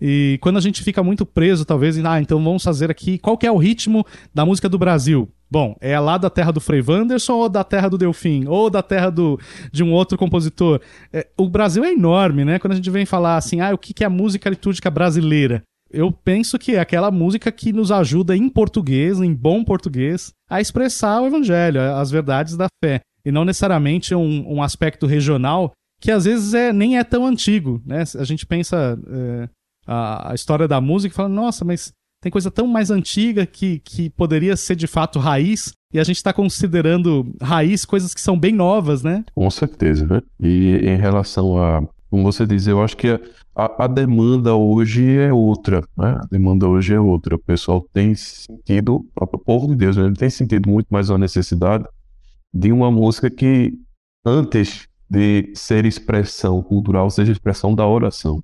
[0.00, 3.38] E quando a gente fica muito preso, talvez, em, ah, então vamos fazer aqui, qual
[3.42, 4.04] é o ritmo
[4.34, 5.28] da música do Brasil?
[5.50, 8.44] Bom, é lá da terra do Frei Wanderson ou da terra do Delfim?
[8.46, 9.40] Ou da terra do,
[9.72, 10.80] de um outro compositor?
[11.12, 12.58] É, o Brasil é enorme, né?
[12.58, 15.62] Quando a gente vem falar assim, ah, o que é a música litúrgica brasileira?
[15.90, 20.60] Eu penso que é aquela música que nos ajuda em português, em bom português, a
[20.60, 23.00] expressar o evangelho, as verdades da fé.
[23.24, 27.82] E não necessariamente um, um aspecto regional que às vezes é, nem é tão antigo,
[27.84, 28.04] né?
[28.16, 29.48] A gente pensa é,
[29.86, 33.80] a, a história da música e fala, nossa, mas tem coisa tão mais antiga que,
[33.80, 38.38] que poderia ser de fato raiz, e a gente está considerando raiz coisas que são
[38.38, 39.24] bem novas, né?
[39.34, 40.20] Com certeza, né?
[40.40, 43.20] E em relação a, como você diz, eu acho que a,
[43.54, 46.18] a, a demanda hoje é outra, né?
[46.20, 47.36] A demanda hoje é outra.
[47.36, 50.04] O pessoal tem sentido, o povo de Deus, né?
[50.06, 51.84] Ele tem sentido muito mais uma necessidade
[52.52, 53.72] de uma música que,
[54.26, 58.42] antes de ser expressão cultural, seja expressão da oração.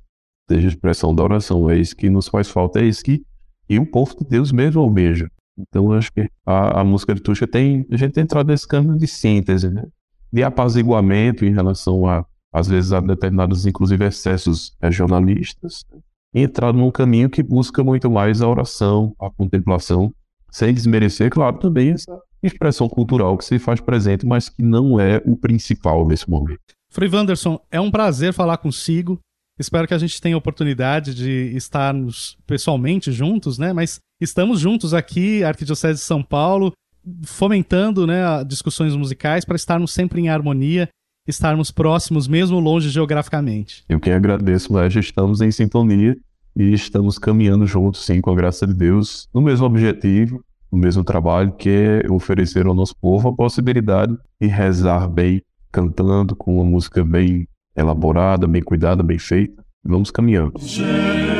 [0.48, 1.68] Seja expressão da oração.
[1.68, 3.22] É isso que nos faz falta, é isso que
[3.68, 5.30] e o povo de Deus mesmo almeja.
[5.56, 9.06] Então, acho que a, a música litúrgica tem, a gente tem entrado nesse caminho de
[9.06, 9.84] síntese, né?
[10.32, 16.00] de apaziguamento em relação a, às vezes, a determinados, inclusive, excessos regionalistas, né?
[16.34, 20.12] e entrado num caminho que busca muito mais a oração, a contemplação,
[20.50, 25.22] sem desmerecer, claro, também essa expressão cultural que se faz presente, mas que não é
[25.24, 26.60] o principal nesse momento.
[26.90, 29.18] Frei Wanderson, é um prazer falar consigo.
[29.58, 33.72] Espero que a gente tenha a oportunidade de estarmos pessoalmente juntos, né?
[33.72, 36.72] Mas estamos juntos aqui, Arquidiocese de São Paulo,
[37.24, 40.88] fomentando né, discussões musicais para estarmos sempre em harmonia,
[41.28, 43.84] estarmos próximos, mesmo longe geograficamente.
[43.88, 46.16] Eu que agradeço, mas estamos em sintonia
[46.56, 51.04] e estamos caminhando juntos, sim, com a graça de Deus, no mesmo objetivo, no mesmo
[51.04, 56.64] trabalho, que é oferecer ao nosso povo a possibilidade de rezar bem, cantando com uma
[56.64, 59.64] música bem elaborada, bem cuidada, bem feita.
[59.84, 60.54] Vamos caminhando.
[60.58, 61.33] Jesus,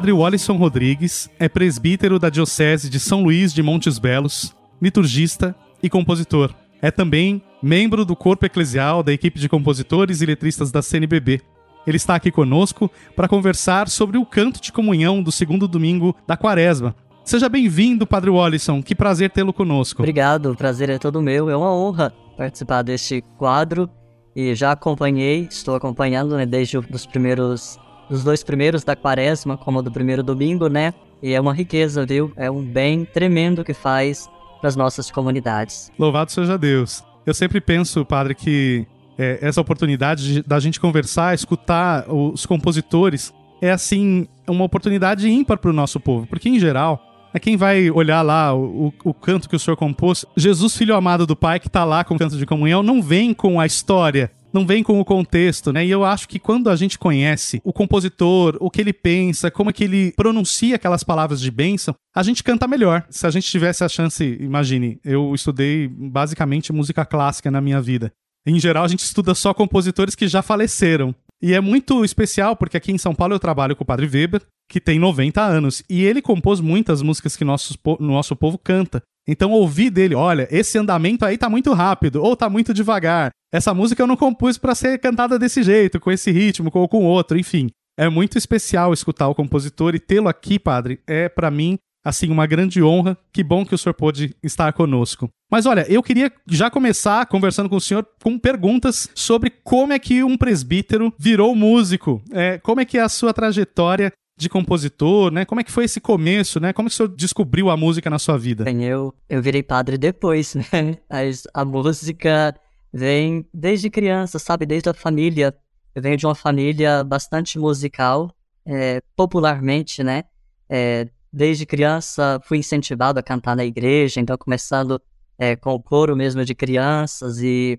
[0.00, 5.90] Padre Wallison Rodrigues é presbítero da Diocese de São Luís de Montes Belos, liturgista e
[5.90, 6.54] compositor.
[6.80, 11.42] É também membro do corpo eclesial da equipe de compositores e letristas da CNBB.
[11.86, 16.34] Ele está aqui conosco para conversar sobre o canto de comunhão do segundo domingo da
[16.34, 16.94] quaresma.
[17.22, 18.82] Seja bem-vindo, Padre Wallison.
[18.82, 20.00] Que prazer tê-lo conosco.
[20.00, 21.50] Obrigado, o prazer é todo meu.
[21.50, 23.86] É uma honra participar deste quadro
[24.34, 27.78] e já acompanhei, estou acompanhando né, desde os primeiros,
[28.10, 30.92] os dois primeiros da quaresma, como do primeiro domingo, né?
[31.22, 32.32] E é uma riqueza, viu?
[32.36, 34.28] É um bem tremendo que faz
[34.60, 35.90] para as nossas comunidades.
[35.98, 37.04] Louvado seja Deus.
[37.24, 38.86] Eu sempre penso, Padre, que
[39.18, 45.58] é, essa oportunidade de, da gente conversar, escutar os compositores, é assim, uma oportunidade ímpar
[45.58, 49.48] para o nosso povo, porque em geral é quem vai olhar lá o, o, canto
[49.48, 50.24] que o senhor compôs.
[50.36, 53.32] Jesus, filho amado do Pai, que está lá com o canto de comunhão, não vem
[53.32, 55.84] com a história, não vem com o contexto, né?
[55.84, 59.70] E eu acho que quando a gente conhece o compositor, o que ele pensa, como
[59.70, 63.04] é que ele pronuncia aquelas palavras de bênção, a gente canta melhor.
[63.10, 68.12] Se a gente tivesse a chance, imagine, eu estudei basicamente música clássica na minha vida.
[68.46, 71.14] Em geral, a gente estuda só compositores que já faleceram.
[71.42, 74.42] E é muito especial porque aqui em São Paulo eu trabalho com o Padre Weber,
[74.68, 79.02] que tem 90 anos, e ele compôs muitas músicas que nosso, nosso povo canta.
[79.30, 83.30] Então ouvir dele, olha, esse andamento aí tá muito rápido ou tá muito devagar.
[83.54, 87.04] Essa música eu não compus para ser cantada desse jeito, com esse ritmo ou com
[87.04, 87.70] outro, enfim.
[87.96, 92.44] É muito especial escutar o compositor e tê-lo aqui, padre, é para mim assim uma
[92.44, 93.16] grande honra.
[93.32, 95.28] Que bom que o senhor pôde estar conosco.
[95.50, 99.98] Mas olha, eu queria já começar conversando com o senhor com perguntas sobre como é
[99.98, 102.20] que um presbítero virou músico.
[102.32, 105.44] É, como é que é a sua trajetória de compositor, né?
[105.44, 106.72] Como é que foi esse começo, né?
[106.72, 108.64] Como que o senhor descobriu a música na sua vida?
[108.64, 110.96] Bem, eu, eu virei padre depois, né?
[111.08, 112.54] A, a música
[112.92, 114.64] vem desde criança, sabe?
[114.64, 115.54] Desde a família.
[115.94, 120.24] Eu venho de uma família bastante musical, é, popularmente, né?
[120.68, 125.00] É, desde criança fui incentivado a cantar na igreja, então começando
[125.38, 127.78] é, com o coro mesmo de crianças e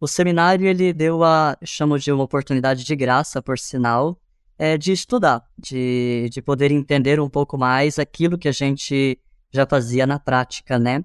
[0.00, 4.20] o seminário ele deu a, chamo de uma oportunidade de graça, por sinal,
[4.58, 9.18] é, de estudar, de, de poder entender um pouco mais aquilo que a gente
[9.52, 11.04] já fazia na prática, né?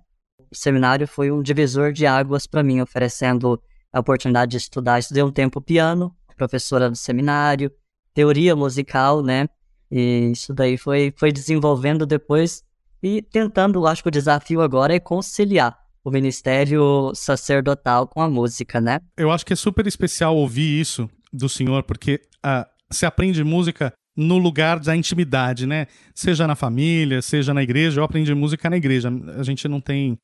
[0.52, 3.62] O seminário foi um divisor de águas para mim, oferecendo
[3.92, 5.00] a oportunidade de estudar.
[5.00, 7.72] Estudei um tempo piano, professora do seminário,
[8.14, 9.48] teoria musical, né?
[9.90, 12.64] E isso daí foi, foi desenvolvendo depois
[13.02, 18.82] e tentando, acho que o desafio agora é conciliar o ministério sacerdotal com a música,
[18.82, 19.00] né?
[19.16, 23.92] Eu acho que é super especial ouvir isso do senhor, porque uh, se aprende música
[24.16, 25.88] no lugar da intimidade, né?
[26.14, 28.00] Seja na família, seja na igreja.
[28.00, 29.10] Eu aprendi música na igreja.
[29.38, 30.18] A gente não tem.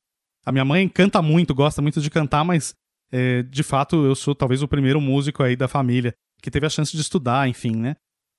[0.46, 2.72] A minha mãe canta muito, gosta muito de cantar, mas
[3.12, 6.70] é, de fato eu sou talvez o primeiro músico aí da família que teve a
[6.70, 7.96] chance de estudar, enfim, né?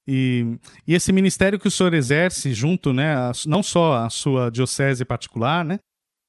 [0.08, 4.50] E, e esse ministério que o senhor exerce junto, né, a, não só a sua
[4.50, 5.78] diocese particular, né,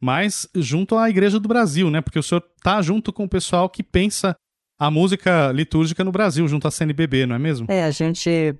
[0.00, 3.70] mas junto à Igreja do Brasil, né, porque o senhor tá junto com o pessoal
[3.70, 4.36] que pensa
[4.78, 7.66] a música litúrgica no Brasil, junto à CNBB, não é mesmo?
[7.70, 8.56] É, a gente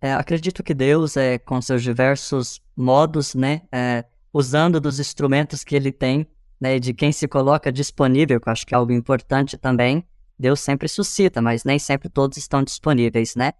[0.00, 5.76] é, acredito que Deus, é, com seus diversos modos, né, é, usando dos instrumentos que
[5.76, 6.26] ele tem,
[6.60, 10.04] né, de quem se coloca disponível, que eu acho que é algo importante também,
[10.38, 13.52] Deus sempre suscita, mas nem sempre todos estão disponíveis, né?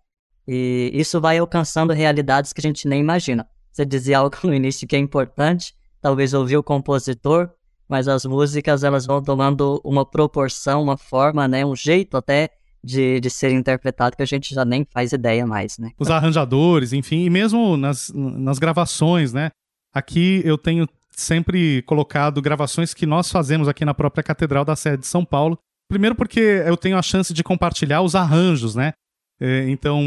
[0.48, 3.46] E isso vai alcançando realidades que a gente nem imagina.
[3.70, 7.50] Você dizia algo no início que é importante, talvez ouvir o compositor,
[7.90, 12.50] mas as músicas elas vão tomando uma proporção, uma forma, né, um jeito até
[12.83, 15.90] de, de ser interpretado que a gente já nem faz ideia mais, né?
[15.98, 19.50] Os arranjadores, enfim, e mesmo nas, nas gravações, né?
[19.92, 24.96] Aqui eu tenho sempre colocado gravações que nós fazemos aqui na própria Catedral da Sé
[24.96, 25.59] de São Paulo.
[25.90, 28.92] Primeiro porque eu tenho a chance de compartilhar os arranjos, né?
[29.40, 30.03] É, então,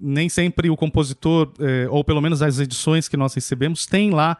[0.00, 4.36] nem sempre o compositor, é, ou pelo menos as edições que nós recebemos, tem lá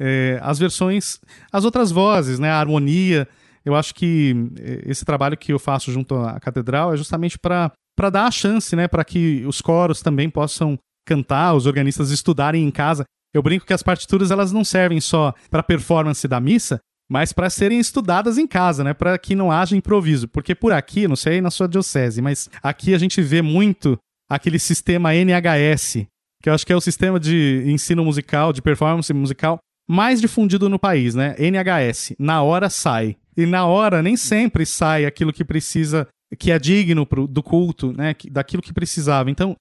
[0.00, 1.20] é, as versões,
[1.52, 3.28] as outras vozes, né, a harmonia.
[3.62, 7.70] Eu acho que é, esse trabalho que eu faço junto à catedral é justamente para
[8.10, 12.70] dar a chance, né, para que os coros também possam cantar, os organistas estudarem em
[12.70, 13.04] casa.
[13.34, 17.50] Eu brinco que as partituras elas não servem só para performance da missa, mas para
[17.50, 21.40] serem estudadas em casa, né, para que não haja improviso, porque por aqui, não sei
[21.40, 23.98] na sua diocese, mas aqui a gente vê muito
[24.30, 26.06] aquele sistema NHS,
[26.42, 29.58] que eu acho que é o sistema de ensino musical, de performance musical
[29.90, 31.34] mais difundido no país, né?
[31.36, 33.16] NHS, na hora sai.
[33.36, 36.06] E na hora nem sempre sai aquilo que precisa,
[36.38, 38.14] que é digno pro, do culto, né?
[38.30, 39.32] Daquilo que precisava.
[39.32, 39.56] Então,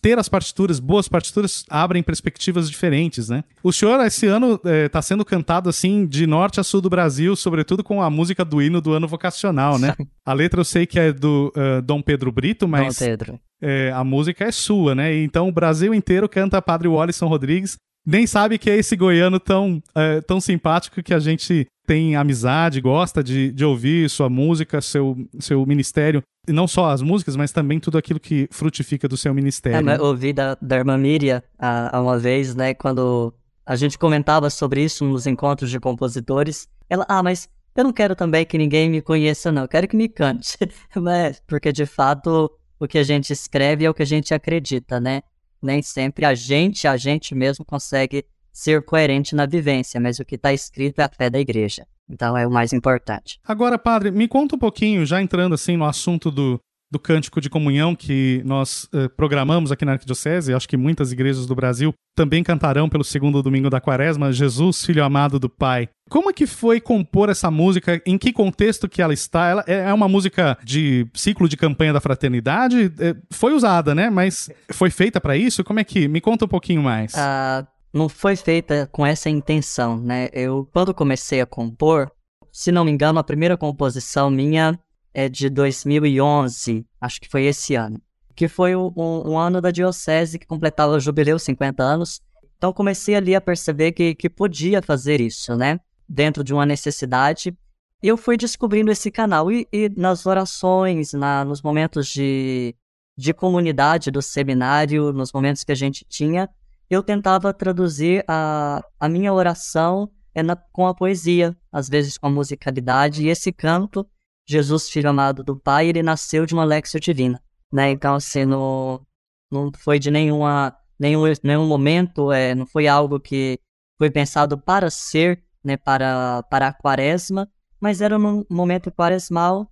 [0.00, 3.44] ter as partituras, boas partituras, abrem perspectivas diferentes, né?
[3.62, 4.54] O senhor, esse ano,
[4.86, 8.42] está é, sendo cantado assim de norte a sul do Brasil, sobretudo com a música
[8.42, 9.94] do hino do ano vocacional, né?
[10.24, 13.40] A letra eu sei que é do uh, Dom Pedro Brito, mas Dom Pedro.
[13.60, 15.14] É, a música é sua, né?
[15.22, 17.76] Então o Brasil inteiro canta Padre Wallison Rodrigues
[18.06, 22.80] nem sabe que é esse goiano tão, é, tão simpático que a gente tem amizade,
[22.80, 26.22] gosta de, de ouvir sua música, seu, seu ministério.
[26.46, 29.88] E não só as músicas, mas também tudo aquilo que frutifica do seu ministério.
[29.88, 33.32] É, eu ouvi da, da irmã Miriam a, a uma vez, né, quando
[33.64, 36.68] a gente comentava sobre isso nos encontros de compositores.
[36.88, 39.62] Ela, ah, mas eu não quero também que ninguém me conheça, não.
[39.62, 40.56] Eu quero que me cante.
[40.96, 45.00] mas, porque de fato o que a gente escreve é o que a gente acredita,
[45.00, 45.22] né?
[45.64, 50.36] Nem sempre a gente, a gente mesmo consegue ser coerente na vivência, mas o que
[50.36, 51.86] está escrito é a fé da igreja.
[52.08, 53.40] Então é o mais importante.
[53.44, 56.60] Agora, padre, me conta um pouquinho, já entrando assim no assunto do,
[56.94, 61.44] do cântico de comunhão que nós eh, programamos aqui na Arquidiocese, acho que muitas igrejas
[61.44, 65.88] do Brasil também cantarão pelo segundo domingo da quaresma, Jesus, Filho amado do Pai.
[66.08, 68.00] Como é que foi compor essa música?
[68.06, 69.48] Em que contexto que ela está?
[69.48, 72.92] Ela é, é uma música de ciclo de campanha da fraternidade?
[73.00, 74.08] É, foi usada, né?
[74.08, 75.64] Mas foi feita para isso?
[75.64, 76.06] Como é que?
[76.06, 77.12] Me conta um pouquinho mais.
[77.14, 80.28] Uh, não foi feita com essa intenção, né?
[80.32, 82.08] Eu, quando comecei a compor,
[82.52, 84.78] se não me engano, a primeira composição minha
[85.14, 88.02] é de 2011, acho que foi esse ano,
[88.34, 92.20] que foi um, um ano da diocese que completava o jubileu, 50 anos.
[92.58, 95.78] Então comecei ali a perceber que, que podia fazer isso, né?
[96.08, 97.56] Dentro de uma necessidade.
[98.02, 102.74] Eu fui descobrindo esse canal e, e nas orações, na, nos momentos de,
[103.16, 106.48] de comunidade do seminário, nos momentos que a gente tinha,
[106.90, 112.26] eu tentava traduzir a, a minha oração é na, com a poesia, às vezes com
[112.26, 114.06] a musicalidade, e esse canto
[114.46, 117.42] Jesus, filho amado do Pai, ele nasceu de uma Lexio Divina,
[117.72, 117.90] né?
[117.90, 119.04] Então, assim, não,
[119.50, 123.58] não foi de nenhuma, nenhum, nenhum momento, é, não foi algo que
[123.98, 127.48] foi pensado para ser, né, para, para a quaresma,
[127.80, 129.70] mas era um momento quaresmal,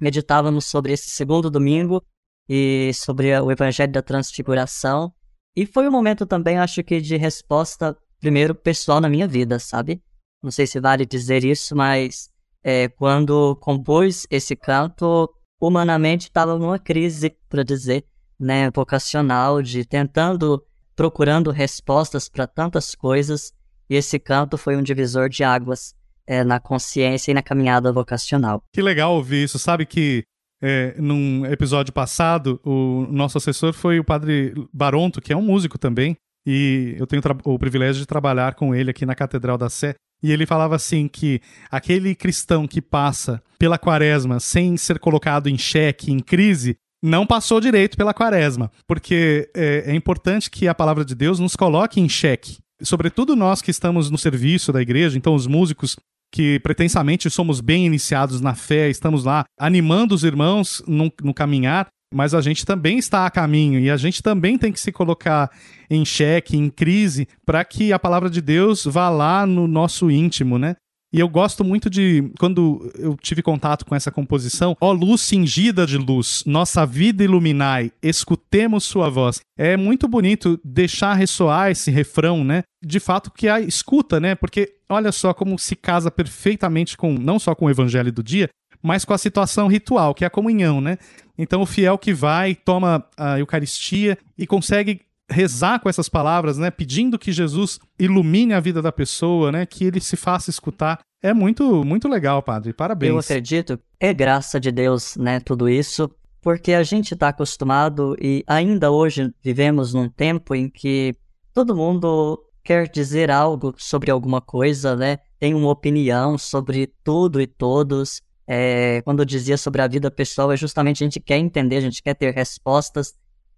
[0.00, 2.02] meditávamos sobre esse segundo domingo
[2.48, 5.14] e sobre o Evangelho da Transfiguração,
[5.56, 10.02] e foi um momento também, acho que, de resposta, primeiro, pessoal na minha vida, sabe?
[10.42, 12.30] Não sei se vale dizer isso, mas
[12.62, 15.28] é, quando compôs esse canto,
[15.60, 18.04] humanamente estava numa crise, para dizer,
[18.38, 20.62] né, vocacional, de tentando,
[20.96, 23.52] procurando respostas para tantas coisas,
[23.88, 25.94] e esse canto foi um divisor de águas
[26.26, 28.62] é, na consciência e na caminhada vocacional.
[28.72, 29.58] Que legal ouvir isso.
[29.58, 30.22] Sabe que
[30.62, 35.78] é, num episódio passado, o nosso assessor foi o padre Baronto, que é um músico
[35.78, 39.94] também, e eu tenho o privilégio de trabalhar com ele aqui na Catedral da Sé.
[40.22, 41.40] E ele falava assim que
[41.70, 47.60] aquele cristão que passa pela quaresma sem ser colocado em xeque, em crise, não passou
[47.60, 48.70] direito pela quaresma.
[48.86, 52.58] Porque é, é importante que a palavra de Deus nos coloque em xeque.
[52.82, 55.96] Sobretudo nós que estamos no serviço da igreja, então os músicos
[56.32, 61.88] que pretensamente somos bem iniciados na fé, estamos lá animando os irmãos no, no caminhar,
[62.12, 65.50] mas a gente também está a caminho e a gente também tem que se colocar
[65.88, 70.58] em xeque, em crise, para que a palavra de Deus vá lá no nosso íntimo,
[70.58, 70.76] né?
[71.12, 75.84] E eu gosto muito de, quando eu tive contato com essa composição, ó luz cingida
[75.84, 79.40] de luz, nossa vida iluminai, escutemos sua voz.
[79.58, 82.62] É muito bonito deixar ressoar esse refrão, né?
[82.84, 84.36] De fato que a escuta, né?
[84.36, 88.48] Porque olha só como se casa perfeitamente com, não só com o evangelho do dia,
[88.82, 90.98] mas com a situação ritual, que é a comunhão, né?
[91.36, 95.00] Então o fiel que vai, toma a Eucaristia e consegue
[95.30, 99.84] rezar com essas palavras, né, pedindo que Jesus ilumine a vida da pessoa, né, que
[99.84, 100.98] ele se faça escutar.
[101.22, 102.72] É muito muito legal, padre.
[102.72, 103.10] Parabéns.
[103.10, 106.10] Eu acredito, é graça de Deus, né, tudo isso,
[106.42, 111.14] porque a gente está acostumado e ainda hoje vivemos num tempo em que
[111.54, 115.18] todo mundo quer dizer algo sobre alguma coisa, né?
[115.38, 118.20] Tem uma opinião sobre tudo e todos
[118.52, 121.80] é, quando eu dizia sobre a vida pessoal, é justamente a gente quer entender, a
[121.80, 123.14] gente quer ter respostas.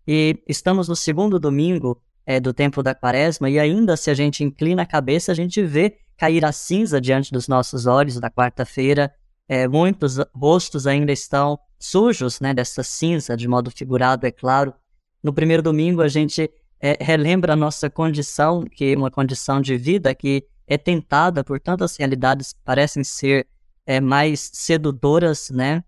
[0.06, 4.44] E estamos no segundo domingo é, do tempo da quaresma, e ainda se a gente
[4.44, 9.10] inclina a cabeça, a gente vê cair a cinza diante dos nossos olhos da quarta-feira.
[9.48, 14.74] É, muitos rostos ainda estão sujos né, dessa cinza, de modo figurado, é claro.
[15.22, 19.74] No primeiro domingo, a gente é, relembra a nossa condição, que é uma condição de
[19.74, 23.46] vida que é tentada por tantas realidades que parecem ser
[23.86, 25.82] é, mais sedutoras, né?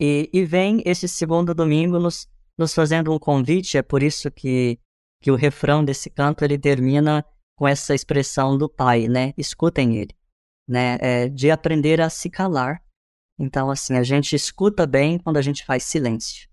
[0.00, 2.28] E, e vem esse segundo domingo nos,
[2.58, 4.78] nos fazendo um convite, é por isso que,
[5.20, 7.24] que o refrão desse canto ele termina
[7.56, 9.32] com essa expressão do Pai, né?
[9.36, 10.14] Escutem ele,
[10.68, 10.98] né?
[11.00, 12.82] É, de aprender a se calar.
[13.38, 16.48] Então, assim, a gente escuta bem quando a gente faz silêncio.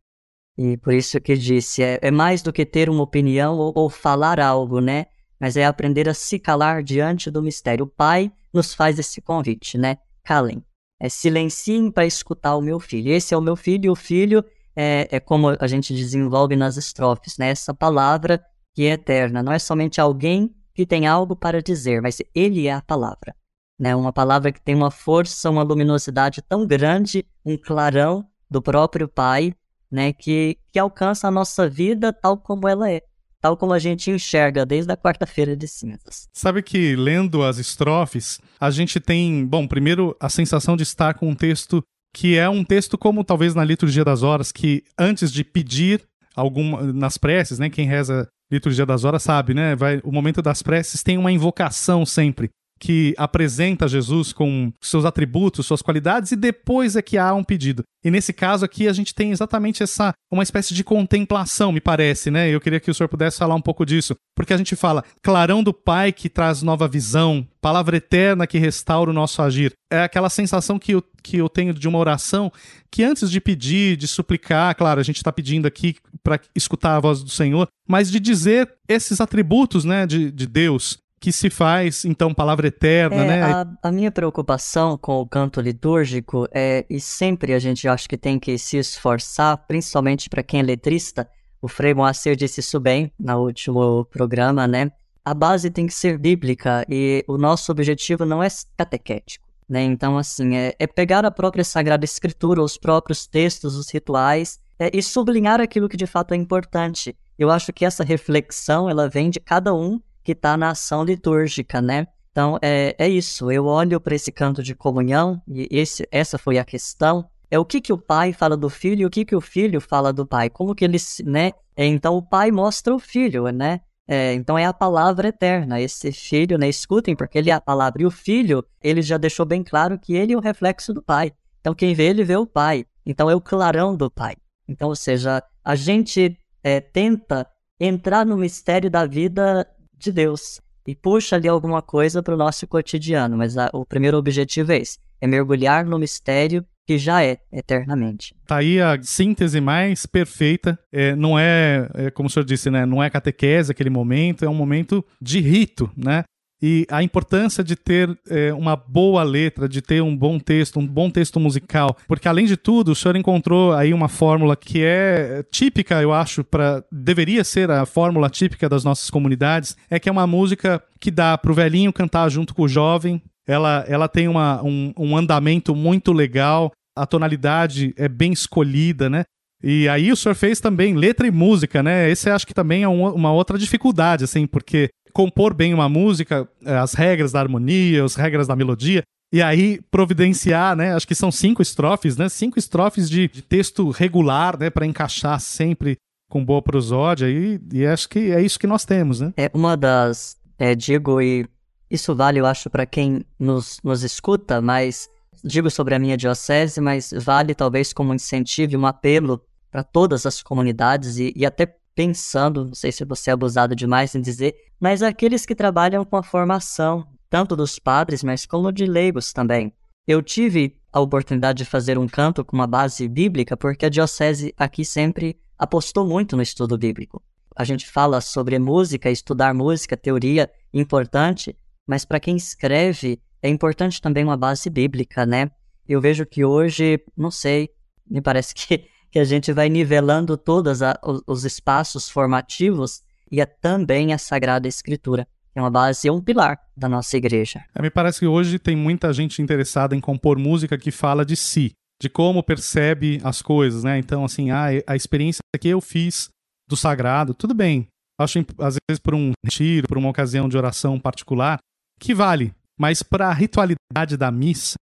[0.58, 3.90] E por isso que disse, é, é mais do que ter uma opinião ou, ou
[3.90, 5.06] falar algo, né?
[5.40, 7.86] Mas é aprender a se calar diante do mistério.
[7.86, 9.98] O Pai nos faz esse convite, né?
[10.24, 10.64] Calem.
[11.00, 13.12] É, silenciem para escutar o meu filho.
[13.12, 14.43] Esse é o meu filho e o filho
[14.76, 17.50] é, é como a gente desenvolve nas estrofes, né?
[17.50, 18.43] Essa palavra
[18.74, 19.41] que é eterna.
[19.41, 23.36] Não é somente alguém que tem algo para dizer, mas ele é a palavra.
[23.78, 23.95] Né?
[23.95, 29.54] Uma palavra que tem uma força, uma luminosidade tão grande, um clarão do próprio Pai,
[29.91, 30.14] né?
[30.14, 33.02] que, que alcança a nossa vida tal como ela é
[33.42, 36.28] tal como a gente enxerga desde a quarta-feira de cinzas.
[36.34, 41.30] Sabe que lendo as estrofes, a gente tem, bom, primeiro a sensação de estar com
[41.30, 41.84] um texto
[42.14, 46.04] que é um texto como talvez na liturgia das horas, que antes de pedir
[46.36, 50.64] alguma nas preces, né, quem reza liturgia das horas sabe, né, vai o momento das
[50.64, 52.50] preces tem uma invocação sempre
[52.80, 57.84] que apresenta Jesus com seus atributos, suas qualidades, e depois é que há um pedido.
[58.04, 62.32] E nesse caso aqui a gente tem exatamente essa uma espécie de contemplação, me parece,
[62.32, 62.50] né?
[62.50, 65.62] Eu queria que o senhor pudesse falar um pouco disso, porque a gente fala clarão
[65.62, 69.74] do Pai que traz nova visão, palavra eterna que restaura o nosso agir.
[69.92, 72.52] É aquela sensação que eu, que eu tenho de uma oração
[72.92, 77.00] que antes de pedir, de suplicar, claro, a gente está pedindo aqui para escutar a
[77.00, 82.05] voz do Senhor, mas de dizer esses atributos, né, de, de Deus, que se faz,
[82.05, 83.43] então, palavra eterna, é, né?
[83.43, 88.17] A, a, minha preocupação com o canto litúrgico é, e sempre a gente acha que
[88.17, 91.30] tem que se esforçar, principalmente para quem é letrista,
[91.61, 94.91] o Frei Moacir disse isso bem no último programa, né?
[95.26, 98.47] A base tem que ser bíblica e o nosso objetivo não é
[98.78, 99.84] catequético, né?
[99.84, 104.89] Então, assim, é, é pegar a própria Sagrada Escritura, os próprios textos, os rituais é,
[104.93, 107.15] e sublinhar aquilo que de fato é importante.
[107.38, 111.82] Eu acho que essa reflexão, ela vem de cada um que está na ação litúrgica,
[111.82, 112.07] né?
[112.32, 113.51] Então, é, é isso.
[113.51, 117.26] Eu olho para esse canto de comunhão, e esse, essa foi a questão.
[117.51, 119.82] É o que, que o pai fala do filho e o que, que o filho
[119.82, 120.49] fala do pai.
[120.49, 121.51] Como que eles, né?
[121.76, 123.82] É, então, o pai mostra o filho, né?
[124.07, 125.82] É, então, é a palavra eterna.
[125.82, 126.70] Esse filho, né?
[126.70, 128.01] Escutem, porque ele é a palavra.
[128.01, 131.34] E o filho, ele já deixou bem claro que ele é o reflexo do pai.
[131.59, 132.86] Então, quem vê ele, vê o pai.
[133.05, 134.36] Então, é o clarão do pai.
[134.67, 137.47] Então, ou seja, a gente é, tenta
[137.80, 139.67] entrar no mistério da vida
[140.00, 144.18] de Deus e puxa ali alguma coisa para o nosso cotidiano, mas a, o primeiro
[144.18, 148.34] objetivo é esse: é mergulhar no mistério que já é eternamente.
[148.47, 150.80] Tá aí a síntese mais perfeita.
[150.91, 152.84] É, não é, é, como o senhor disse, né?
[152.84, 156.24] Não é catequese aquele momento, é um momento de rito, né?
[156.62, 160.88] E a importância de ter é, uma boa letra, de ter um bom texto, um
[160.88, 165.43] bom texto musical, porque além de tudo, o senhor encontrou aí uma fórmula que é
[165.51, 170.12] típica, eu acho, para deveria ser a fórmula típica das nossas comunidades, é que é
[170.12, 173.22] uma música que dá para o velhinho cantar junto com o jovem.
[173.47, 179.24] Ela, ela tem uma, um, um andamento muito legal, a tonalidade é bem escolhida, né?
[179.62, 182.10] E aí o senhor fez também letra e música, né?
[182.10, 186.47] Esse acho que também é um, uma outra dificuldade, assim, porque compor bem uma música,
[186.66, 190.93] é, as regras da harmonia, as regras da melodia, e aí providenciar, né?
[190.93, 192.30] Acho que são cinco estrofes, né?
[192.30, 194.70] Cinco estrofes de, de texto regular, né?
[194.70, 195.97] Para encaixar sempre
[196.30, 199.34] com boa prosódia, e, e acho que é isso que nós temos, né?
[199.36, 201.47] É uma das, é, digo, e
[201.89, 205.10] isso vale, eu acho, para quem nos, nos escuta, mas
[205.43, 209.41] digo sobre a minha diocese, mas vale talvez como um incentivo, um apelo
[209.72, 214.16] para todas as comunidades e, e até pensando, não sei se você é abusado demais
[214.16, 218.86] em dizer, mas aqueles que trabalham com a formação, tanto dos padres, mas como de
[218.86, 219.74] leigos também.
[220.08, 224.54] Eu tive a oportunidade de fazer um canto com uma base bíblica, porque a diocese
[224.58, 227.22] aqui sempre apostou muito no estudo bíblico.
[227.56, 234.02] A gente fala sobre música, estudar música, teoria, importante, mas para quem escreve, é importante
[234.02, 235.52] também uma base bíblica, né?
[235.88, 237.70] Eu vejo que hoje, não sei,
[238.10, 240.80] me parece que que a gente vai nivelando todos
[241.26, 243.01] os espaços formativos
[243.32, 245.28] e é também a Sagrada Escritura.
[245.55, 247.64] É uma base, é um pilar da nossa igreja.
[247.76, 251.36] É, me parece que hoje tem muita gente interessada em compor música que fala de
[251.36, 253.97] si, de como percebe as coisas, né?
[253.97, 256.30] Então, assim, ah, a experiência que eu fiz
[256.70, 257.88] do sagrado, tudo bem.
[258.20, 261.57] Acho, às vezes, por um retiro, por uma ocasião de oração particular,
[261.99, 262.53] que vale.
[262.80, 264.76] Mas para a ritualidade da missa,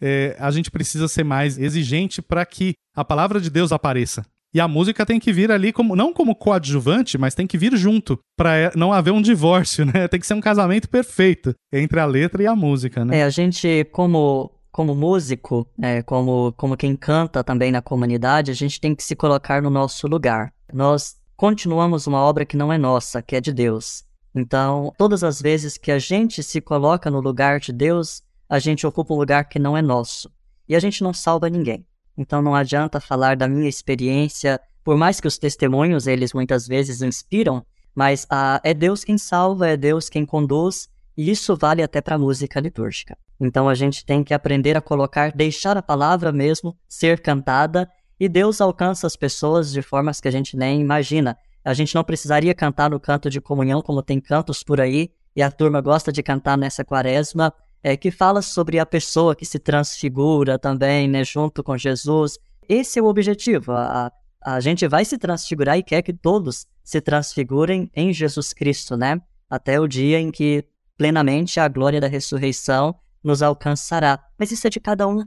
[0.00, 4.24] é, a gente precisa ser mais exigente para que a palavra de Deus apareça.
[4.52, 7.76] E a música tem que vir ali como não como coadjuvante, mas tem que vir
[7.76, 10.08] junto para é, não haver um divórcio, né?
[10.08, 13.18] Tem que ser um casamento perfeito entre a letra e a música, né?
[13.18, 18.54] É, a gente como como músico, é, como como quem canta também na comunidade, a
[18.54, 20.52] gente tem que se colocar no nosso lugar.
[20.72, 24.04] Nós continuamos uma obra que não é nossa, que é de Deus.
[24.34, 28.86] Então, todas as vezes que a gente se coloca no lugar de Deus, a gente
[28.86, 30.30] ocupa um lugar que não é nosso.
[30.68, 31.86] E a gente não salva ninguém.
[32.16, 37.02] Então não adianta falar da minha experiência por mais que os testemunhos, eles muitas vezes
[37.02, 37.62] inspiram,
[37.94, 42.14] mas ah, é Deus quem salva, é Deus quem conduz, e isso vale até para
[42.14, 43.14] a música litúrgica.
[43.38, 47.86] Então a gente tem que aprender a colocar, deixar a palavra mesmo ser cantada,
[48.18, 51.36] e Deus alcança as pessoas de formas que a gente nem imagina.
[51.62, 55.42] A gente não precisaria cantar no canto de comunhão, como tem cantos por aí, e
[55.42, 59.58] a turma gosta de cantar nessa quaresma, é, que fala sobre a pessoa que se
[59.58, 62.38] transfigura também, né, junto com Jesus.
[62.68, 63.72] Esse é o objetivo.
[63.72, 64.12] A,
[64.42, 69.20] a gente vai se transfigurar e quer que todos se transfigurem em Jesus Cristo, né?
[69.48, 70.64] Até o dia em que
[70.96, 74.22] plenamente a glória da ressurreição nos alcançará.
[74.38, 75.24] Mas isso é de cada um,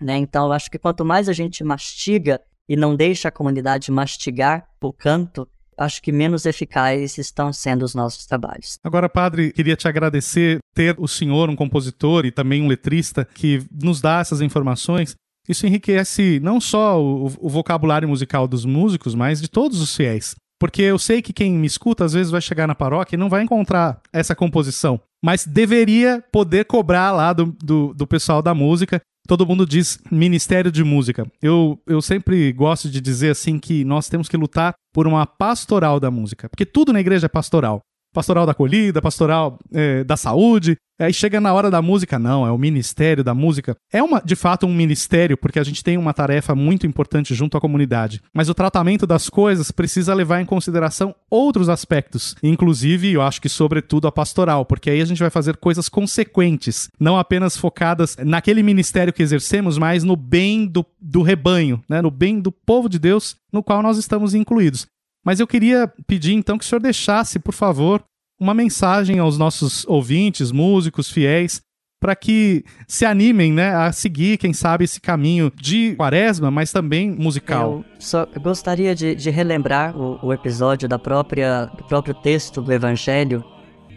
[0.00, 0.16] né?
[0.16, 4.66] Então, eu acho que quanto mais a gente mastiga e não deixa a comunidade mastigar
[4.82, 5.48] o canto,
[5.78, 8.78] acho que menos eficazes estão sendo os nossos trabalhos.
[8.82, 13.62] Agora, padre, queria te agradecer ter o senhor, um compositor e também um letrista, que
[13.70, 15.14] nos dá essas informações.
[15.48, 20.34] Isso enriquece não só o, o vocabulário musical dos músicos, mas de todos os fiéis.
[20.58, 23.28] Porque eu sei que quem me escuta às vezes vai chegar na paróquia e não
[23.28, 25.00] vai encontrar essa composição.
[25.22, 30.70] Mas deveria poder cobrar lá do, do, do pessoal da música todo mundo diz Ministério
[30.70, 31.26] de Música.
[31.42, 35.98] Eu, eu sempre gosto de dizer assim que nós temos que lutar por uma pastoral
[35.98, 37.80] da música, porque tudo na igreja é pastoral
[38.14, 40.78] pastoral da acolhida, pastoral é, da saúde.
[40.98, 43.76] Aí chega na hora da música, não, é o ministério da música.
[43.92, 47.56] É uma, de fato um ministério, porque a gente tem uma tarefa muito importante junto
[47.56, 48.22] à comunidade.
[48.32, 53.48] Mas o tratamento das coisas precisa levar em consideração outros aspectos, inclusive, eu acho que
[53.48, 58.62] sobretudo a pastoral, porque aí a gente vai fazer coisas consequentes, não apenas focadas naquele
[58.62, 63.00] ministério que exercemos, mas no bem do, do rebanho, né, no bem do povo de
[63.00, 64.86] Deus no qual nós estamos incluídos.
[65.24, 68.04] Mas eu queria pedir então que o senhor deixasse, por favor,
[68.38, 71.62] uma mensagem aos nossos ouvintes, músicos, fiéis,
[72.04, 77.10] para que se animem né, a seguir, quem sabe, esse caminho de quaresma, mas também
[77.10, 77.76] musical.
[77.78, 82.70] Eu só gostaria de, de relembrar o, o, episódio da própria, do próprio texto do
[82.70, 83.42] Evangelho,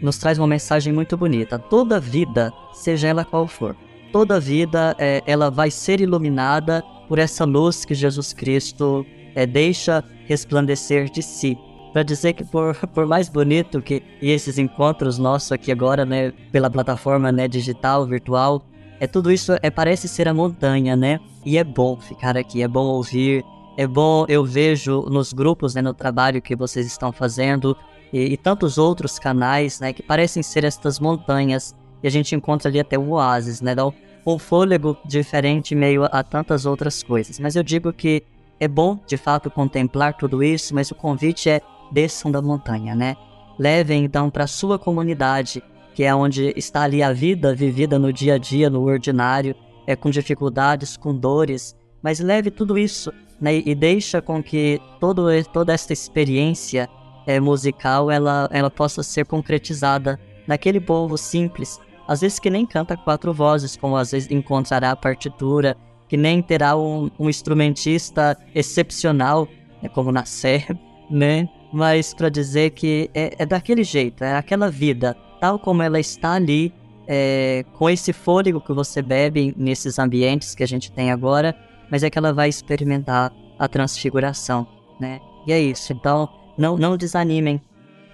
[0.00, 1.58] nos traz uma mensagem muito bonita.
[1.58, 3.76] Toda vida, seja ela qual for,
[4.10, 9.04] toda vida é, ela vai ser iluminada por essa luz que Jesus Cristo
[9.38, 11.56] é, deixa resplandecer de si.
[11.92, 16.68] Para dizer que por, por mais bonito que esses encontros nossos aqui agora, né, pela
[16.68, 18.62] plataforma né, digital, virtual,
[18.98, 21.20] é tudo isso é parece ser a montanha, né?
[21.46, 23.44] E é bom ficar aqui, é bom ouvir,
[23.76, 27.76] é bom eu vejo nos grupos, né, no trabalho que vocês estão fazendo
[28.12, 32.68] e, e tantos outros canais, né, que parecem ser estas montanhas e a gente encontra
[32.68, 33.72] ali até um oásis, né?
[33.72, 33.86] Dá
[34.26, 37.38] um, fôlego diferente meio a tantas outras coisas.
[37.38, 38.24] Mas eu digo que
[38.60, 41.60] é bom, de fato, contemplar tudo isso, mas o convite é
[41.92, 43.16] desçam da montanha, né?
[43.58, 45.62] Levem então para sua comunidade,
[45.94, 49.54] que é onde está ali a vida vivida no dia a dia, no ordinário,
[49.86, 53.56] é com dificuldades, com dores, mas leve tudo isso, né?
[53.56, 56.88] E deixa com que todo, toda esta experiência
[57.26, 62.96] é, musical ela, ela possa ser concretizada naquele povo simples, às vezes que nem canta
[62.96, 65.76] quatro vozes, como às vezes encontrará a partitura
[66.08, 69.46] que nem terá um, um instrumentista excepcional,
[69.82, 70.66] né, como na Sé,
[71.10, 71.48] né?
[71.72, 76.32] Mas para dizer que é, é, daquele jeito, é aquela vida, tal como ela está
[76.32, 76.72] ali,
[77.06, 81.54] é, com esse fôlego que você bebe nesses ambientes que a gente tem agora,
[81.90, 84.66] mas é que ela vai experimentar a transfiguração,
[85.00, 85.20] né?
[85.46, 85.92] E é isso.
[85.92, 87.60] Então, não, não desanimem,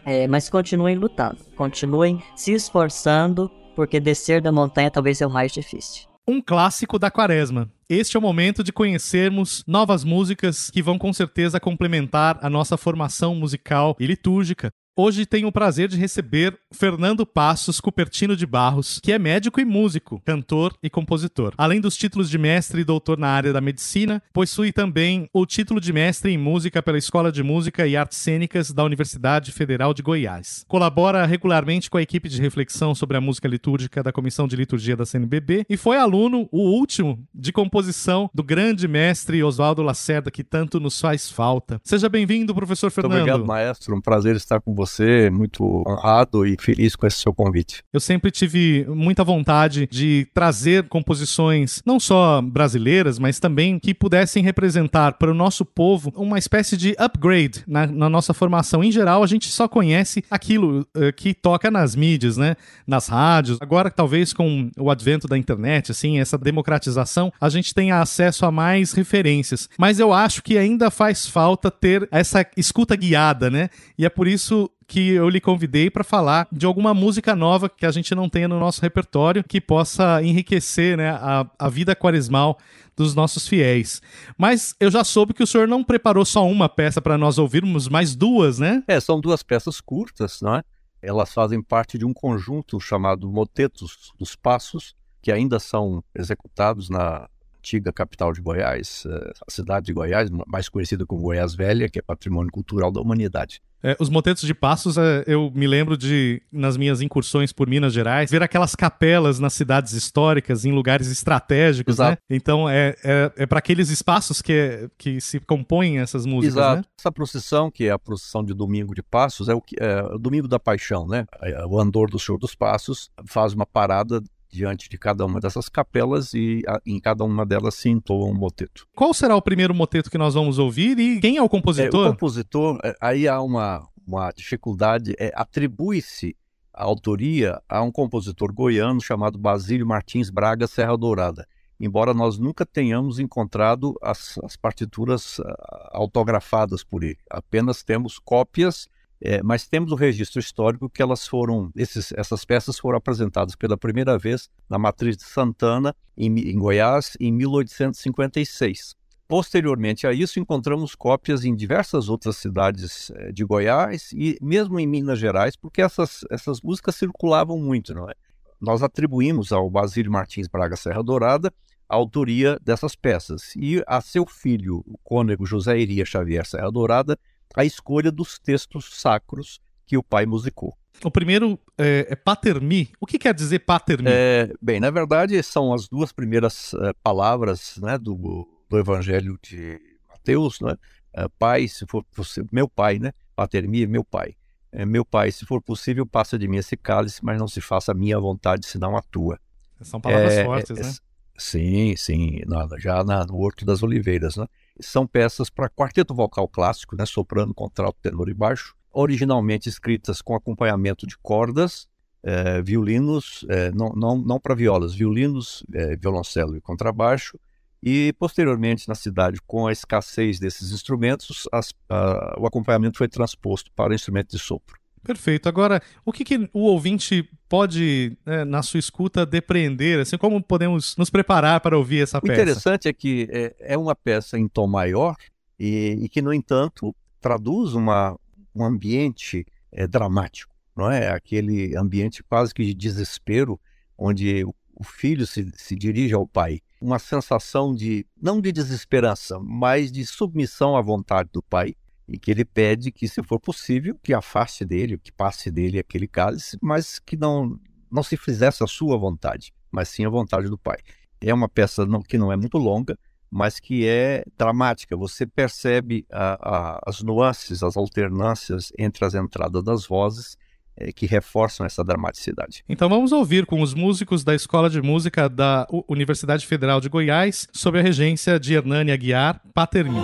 [0.04, 5.52] é, mas continuem lutando, continuem se esforçando, porque descer da montanha talvez é o mais
[5.52, 7.70] difícil um clássico da quaresma.
[7.88, 12.76] Este é o momento de conhecermos novas músicas que vão com certeza complementar a nossa
[12.76, 14.70] formação musical e litúrgica.
[14.96, 19.64] Hoje tenho o prazer de receber Fernando Passos Cupertino de Barros, que é médico e
[19.64, 21.52] músico, cantor e compositor.
[21.58, 25.80] Além dos títulos de mestre e doutor na área da medicina, possui também o título
[25.80, 30.00] de mestre em música pela Escola de Música e Artes Cênicas da Universidade Federal de
[30.00, 30.64] Goiás.
[30.68, 34.96] Colabora regularmente com a equipe de reflexão sobre a música litúrgica da Comissão de Liturgia
[34.96, 40.44] da CNBB e foi aluno, o último, de composição do grande mestre Oswaldo Lacerda, que
[40.44, 41.80] tanto nos faz falta.
[41.82, 43.14] Seja bem-vindo, professor Fernando.
[43.14, 43.96] Muito obrigado, maestro.
[43.96, 47.82] Um prazer estar com você você, muito honrado e feliz com esse seu convite.
[47.92, 54.42] Eu sempre tive muita vontade de trazer composições não só brasileiras, mas também que pudessem
[54.42, 58.82] representar para o nosso povo uma espécie de upgrade na, na nossa formação.
[58.82, 62.56] Em geral, a gente só conhece aquilo uh, que toca nas mídias, né?
[62.86, 63.58] Nas rádios.
[63.60, 68.50] Agora, talvez com o advento da internet, assim, essa democratização, a gente tenha acesso a
[68.50, 69.68] mais referências.
[69.78, 73.68] Mas eu acho que ainda faz falta ter essa escuta guiada, né?
[73.98, 77.86] E é por isso que eu lhe convidei para falar de alguma música nova que
[77.86, 82.58] a gente não tenha no nosso repertório que possa enriquecer né, a, a vida quaresmal
[82.96, 84.00] dos nossos fiéis.
[84.36, 87.88] Mas eu já soube que o senhor não preparou só uma peça para nós ouvirmos,
[87.88, 88.82] mas duas, né?
[88.86, 90.62] É, são duas peças curtas, não é?
[91.02, 97.28] Elas fazem parte de um conjunto chamado Motetos dos Passos, que ainda são executados na
[97.58, 101.98] antiga capital de Goiás, eh, a cidade de Goiás, mais conhecida como Goiás Velha, que
[101.98, 103.62] é patrimônio cultural da humanidade.
[103.84, 107.92] É, os motetos de Passos, é, eu me lembro de, nas minhas incursões por Minas
[107.92, 112.06] Gerais, ver aquelas capelas nas cidades históricas, em lugares estratégicos, né?
[112.06, 112.22] Exato.
[112.30, 116.76] Então, é, é, é para aqueles espaços que, que se compõem essas músicas, Exato.
[116.78, 116.84] né?
[116.98, 120.18] Essa procissão, que é a procissão de Domingo de Passos, é o, que, é o
[120.18, 121.26] Domingo da Paixão, né?
[121.42, 124.22] É, O andor do Senhor dos Passos faz uma parada
[124.54, 128.34] diante de cada uma dessas capelas e a- em cada uma delas se entoa um
[128.34, 128.86] moteto.
[128.94, 131.48] Qual será o primeiro moteto que nós vamos ouvir e quem é o É, o
[131.50, 132.10] compositor?
[132.10, 136.36] compositor, é, aí há uma, uma dificuldade, é, atribui-se
[136.72, 141.46] a autoria a um compositor goiano chamado Basílio Martins Braga Serra Dourada,
[141.80, 148.88] embora nós nunca tenhamos encontrado as, as partituras ah, autografadas por ele, apenas temos cópias,
[149.20, 153.76] é, mas temos o registro histórico que elas foram, esses, essas peças foram apresentadas pela
[153.76, 158.94] primeira vez na Matriz de Santana, em, em Goiás, em 1856.
[159.26, 164.86] Posteriormente a isso, encontramos cópias em diversas outras cidades eh, de Goiás e mesmo em
[164.86, 168.14] Minas Gerais, porque essas, essas músicas circulavam muito, não é?
[168.60, 171.52] Nós atribuímos ao Basílio Martins Braga Serra Dourada
[171.88, 177.18] a autoria dessas peças e a seu filho, o cônego José Iria Xavier Serra Dourada,
[177.54, 180.76] a escolha dos textos sacros que o pai musicou.
[181.02, 182.90] O primeiro é, é Patermi.
[183.00, 184.08] O que quer dizer Patermi?
[184.08, 189.80] É, bem, na verdade, são as duas primeiras eh, palavras né, do, do Evangelho de
[190.08, 190.76] Mateus, né?
[191.12, 193.12] Eh, pai, se for possível, meu pai, né?
[193.34, 194.36] Patermi, meu pai.
[194.72, 197.90] Eh, meu pai, se for possível, passa de mim esse cálice, mas não se faça
[197.92, 199.38] a minha vontade, senão a tua.
[199.82, 200.94] São palavras É, fortes, é, né?
[201.36, 204.46] Sim, sim, na- já na- no Horto das Oliveiras, né?
[204.80, 207.06] São peças para quarteto vocal clássico, né?
[207.06, 211.86] Soprano, contralto, tenor e baixo, originalmente escritas com acompanhamento de cordas,
[212.22, 217.38] eh, violinos, eh, não, não, não para violas, violinos, eh, violoncelo e contrabaixo,
[217.82, 223.70] e posteriormente na cidade, com a escassez desses instrumentos, as- a- o acompanhamento foi transposto
[223.76, 224.78] para instrumento de sopro.
[225.04, 225.48] Perfeito.
[225.48, 230.00] Agora, o que, que o ouvinte pode, né, na sua escuta, depreender?
[230.00, 232.32] Assim, como podemos nos preparar para ouvir essa O peça?
[232.32, 235.14] interessante é que é, é uma peça em tom maior
[235.60, 238.18] e, e que, no entanto, traduz uma,
[238.54, 241.10] um ambiente é, dramático, não é?
[241.10, 243.60] Aquele ambiente quase que de desespero,
[243.96, 246.60] onde o, o filho se, se dirige ao pai.
[246.80, 251.74] Uma sensação de, não de desesperança, mas de submissão à vontade do pai,
[252.08, 256.06] e que ele pede que, se for possível, que afaste dele, que passe dele aquele
[256.06, 257.58] cálice, mas que não,
[257.90, 260.76] não se fizesse a sua vontade, mas sim a vontade do pai.
[261.20, 262.98] É uma peça não- que não é muito longa,
[263.30, 264.96] mas que é dramática.
[264.96, 270.36] Você percebe a- a- as nuances, as alternâncias entre as entradas das vozes
[270.76, 272.64] eh, que reforçam essa dramaticidade.
[272.68, 277.46] Então vamos ouvir com os músicos da Escola de Música da Universidade Federal de Goiás,
[277.52, 280.00] sob a regência de Hernani Aguiar, Patermi.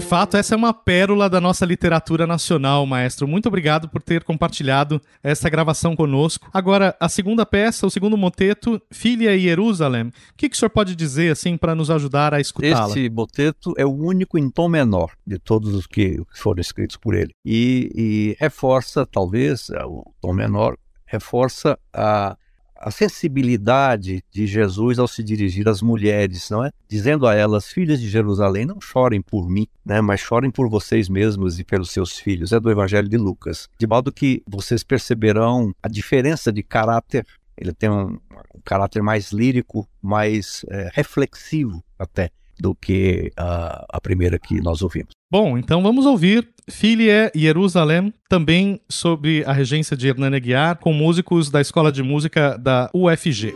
[0.00, 3.28] De fato, essa é uma pérola da nossa literatura nacional, maestro.
[3.28, 6.48] Muito obrigado por ter compartilhado essa gravação conosco.
[6.54, 10.04] Agora, a segunda peça, o segundo moteto, Filha e Jerusalém.
[10.04, 12.88] O que, que o senhor pode dizer, assim, para nos ajudar a escutá-la?
[12.88, 17.14] Esse moteto é o único em tom menor de todos os que foram escritos por
[17.14, 17.34] ele.
[17.44, 22.38] E, e reforça, talvez, o tom menor, reforça a
[22.80, 26.72] a sensibilidade de Jesus ao se dirigir às mulheres, não é?
[26.88, 30.00] Dizendo a elas, filhas de Jerusalém, não chorem por mim, né?
[30.00, 32.52] Mas chorem por vocês mesmos e pelos seus filhos.
[32.52, 33.68] É do Evangelho de Lucas.
[33.78, 37.26] De modo que vocês perceberão a diferença de caráter.
[37.54, 38.18] Ele tem um,
[38.54, 44.82] um caráter mais lírico, mais é, reflexivo até do que a, a primeira que nós
[44.82, 45.10] ouvimos.
[45.30, 51.50] Bom, então vamos ouvir Filie Jerusalém, também sobre a regência de Hernani Aguiar, com músicos
[51.50, 53.54] da Escola de Música da UFG.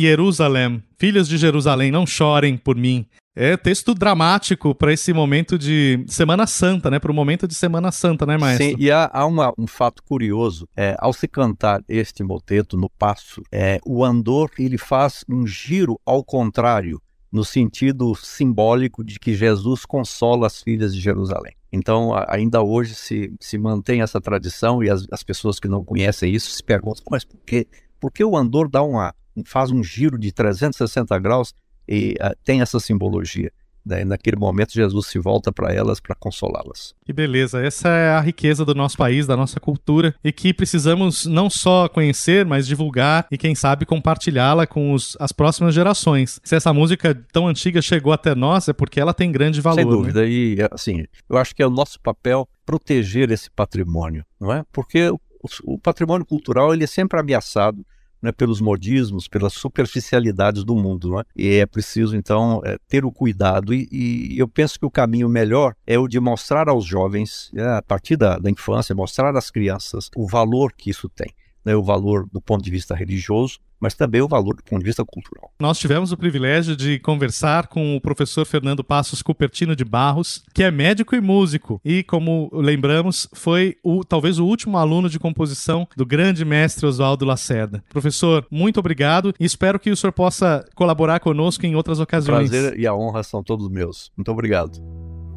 [0.00, 3.06] Jerusalém, filhos de Jerusalém, não chorem por mim.
[3.40, 6.98] É texto dramático para esse momento de Semana Santa, né?
[6.98, 8.66] Para o momento de Semana Santa, né, maestro?
[8.66, 10.68] Sim, e há, há uma, um fato curioso.
[10.76, 16.00] É, ao se cantar este moteto no passo, é, o andor ele faz um giro
[16.04, 21.52] ao contrário, no sentido simbólico de que Jesus consola as filhas de Jerusalém.
[21.72, 26.34] Então, ainda hoje se, se mantém essa tradição e as, as pessoas que não conhecem
[26.34, 27.68] isso se perguntam, mas por quê?
[28.00, 29.14] Porque o andor dá uma,
[29.44, 31.54] faz um giro de 360 graus
[31.86, 33.50] e uh, tem essa simbologia.
[33.88, 34.04] Né?
[34.04, 36.94] Naquele momento, Jesus se volta para elas para consolá-las.
[37.06, 37.62] Que beleza!
[37.62, 41.88] Essa é a riqueza do nosso país, da nossa cultura, e que precisamos não só
[41.88, 46.38] conhecer, mas divulgar e, quem sabe, compartilhá-la com os, as próximas gerações.
[46.44, 49.76] Se essa música tão antiga chegou até nós, é porque ela tem grande valor.
[49.76, 49.90] Sem né?
[49.90, 50.20] dúvida.
[50.20, 50.28] Né?
[50.28, 54.62] E, assim, eu acho que é o nosso papel proteger esse patrimônio, não é?
[54.70, 55.18] Porque o,
[55.64, 57.82] o patrimônio cultural ele é sempre ameaçado
[58.22, 61.20] né, pelos modismos, pelas superficialidades do mundo.
[61.20, 61.24] É?
[61.36, 63.72] E é preciso, então, é, ter o cuidado.
[63.72, 67.62] E, e, eu penso que o caminho melhor é o de mostrar aos jovens, é,
[67.62, 71.32] a partir da, da infância, mostrar às crianças o valor que isso tem.
[71.64, 74.84] Né, o valor do ponto de vista religioso, mas também o valor do ponto de
[74.84, 75.50] vista cultural.
[75.58, 80.62] Nós tivemos o privilégio de conversar com o professor Fernando Passos Cupertino de Barros, que
[80.62, 85.86] é médico e músico, e como lembramos, foi o talvez o último aluno de composição
[85.96, 87.82] do grande mestre Oswaldo Lacerda.
[87.88, 92.50] Professor, muito obrigado e espero que o senhor possa colaborar conosco em outras ocasiões.
[92.50, 94.10] Prazer e a honra são todos meus.
[94.16, 94.78] Muito obrigado.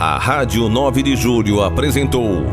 [0.00, 2.44] A Rádio 9 de Julho apresentou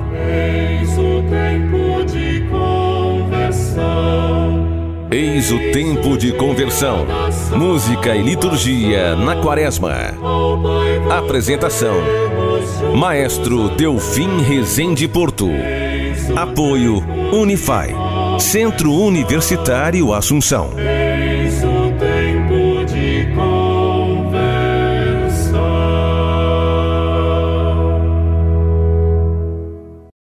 [5.12, 7.06] Eis o tempo de conversão.
[7.56, 9.94] Música e liturgia na quaresma.
[11.10, 11.96] Apresentação:
[12.96, 15.50] Maestro Delfim Rezende Porto.
[16.36, 17.94] Apoio Unify.
[18.40, 20.72] Centro Universitário Assunção.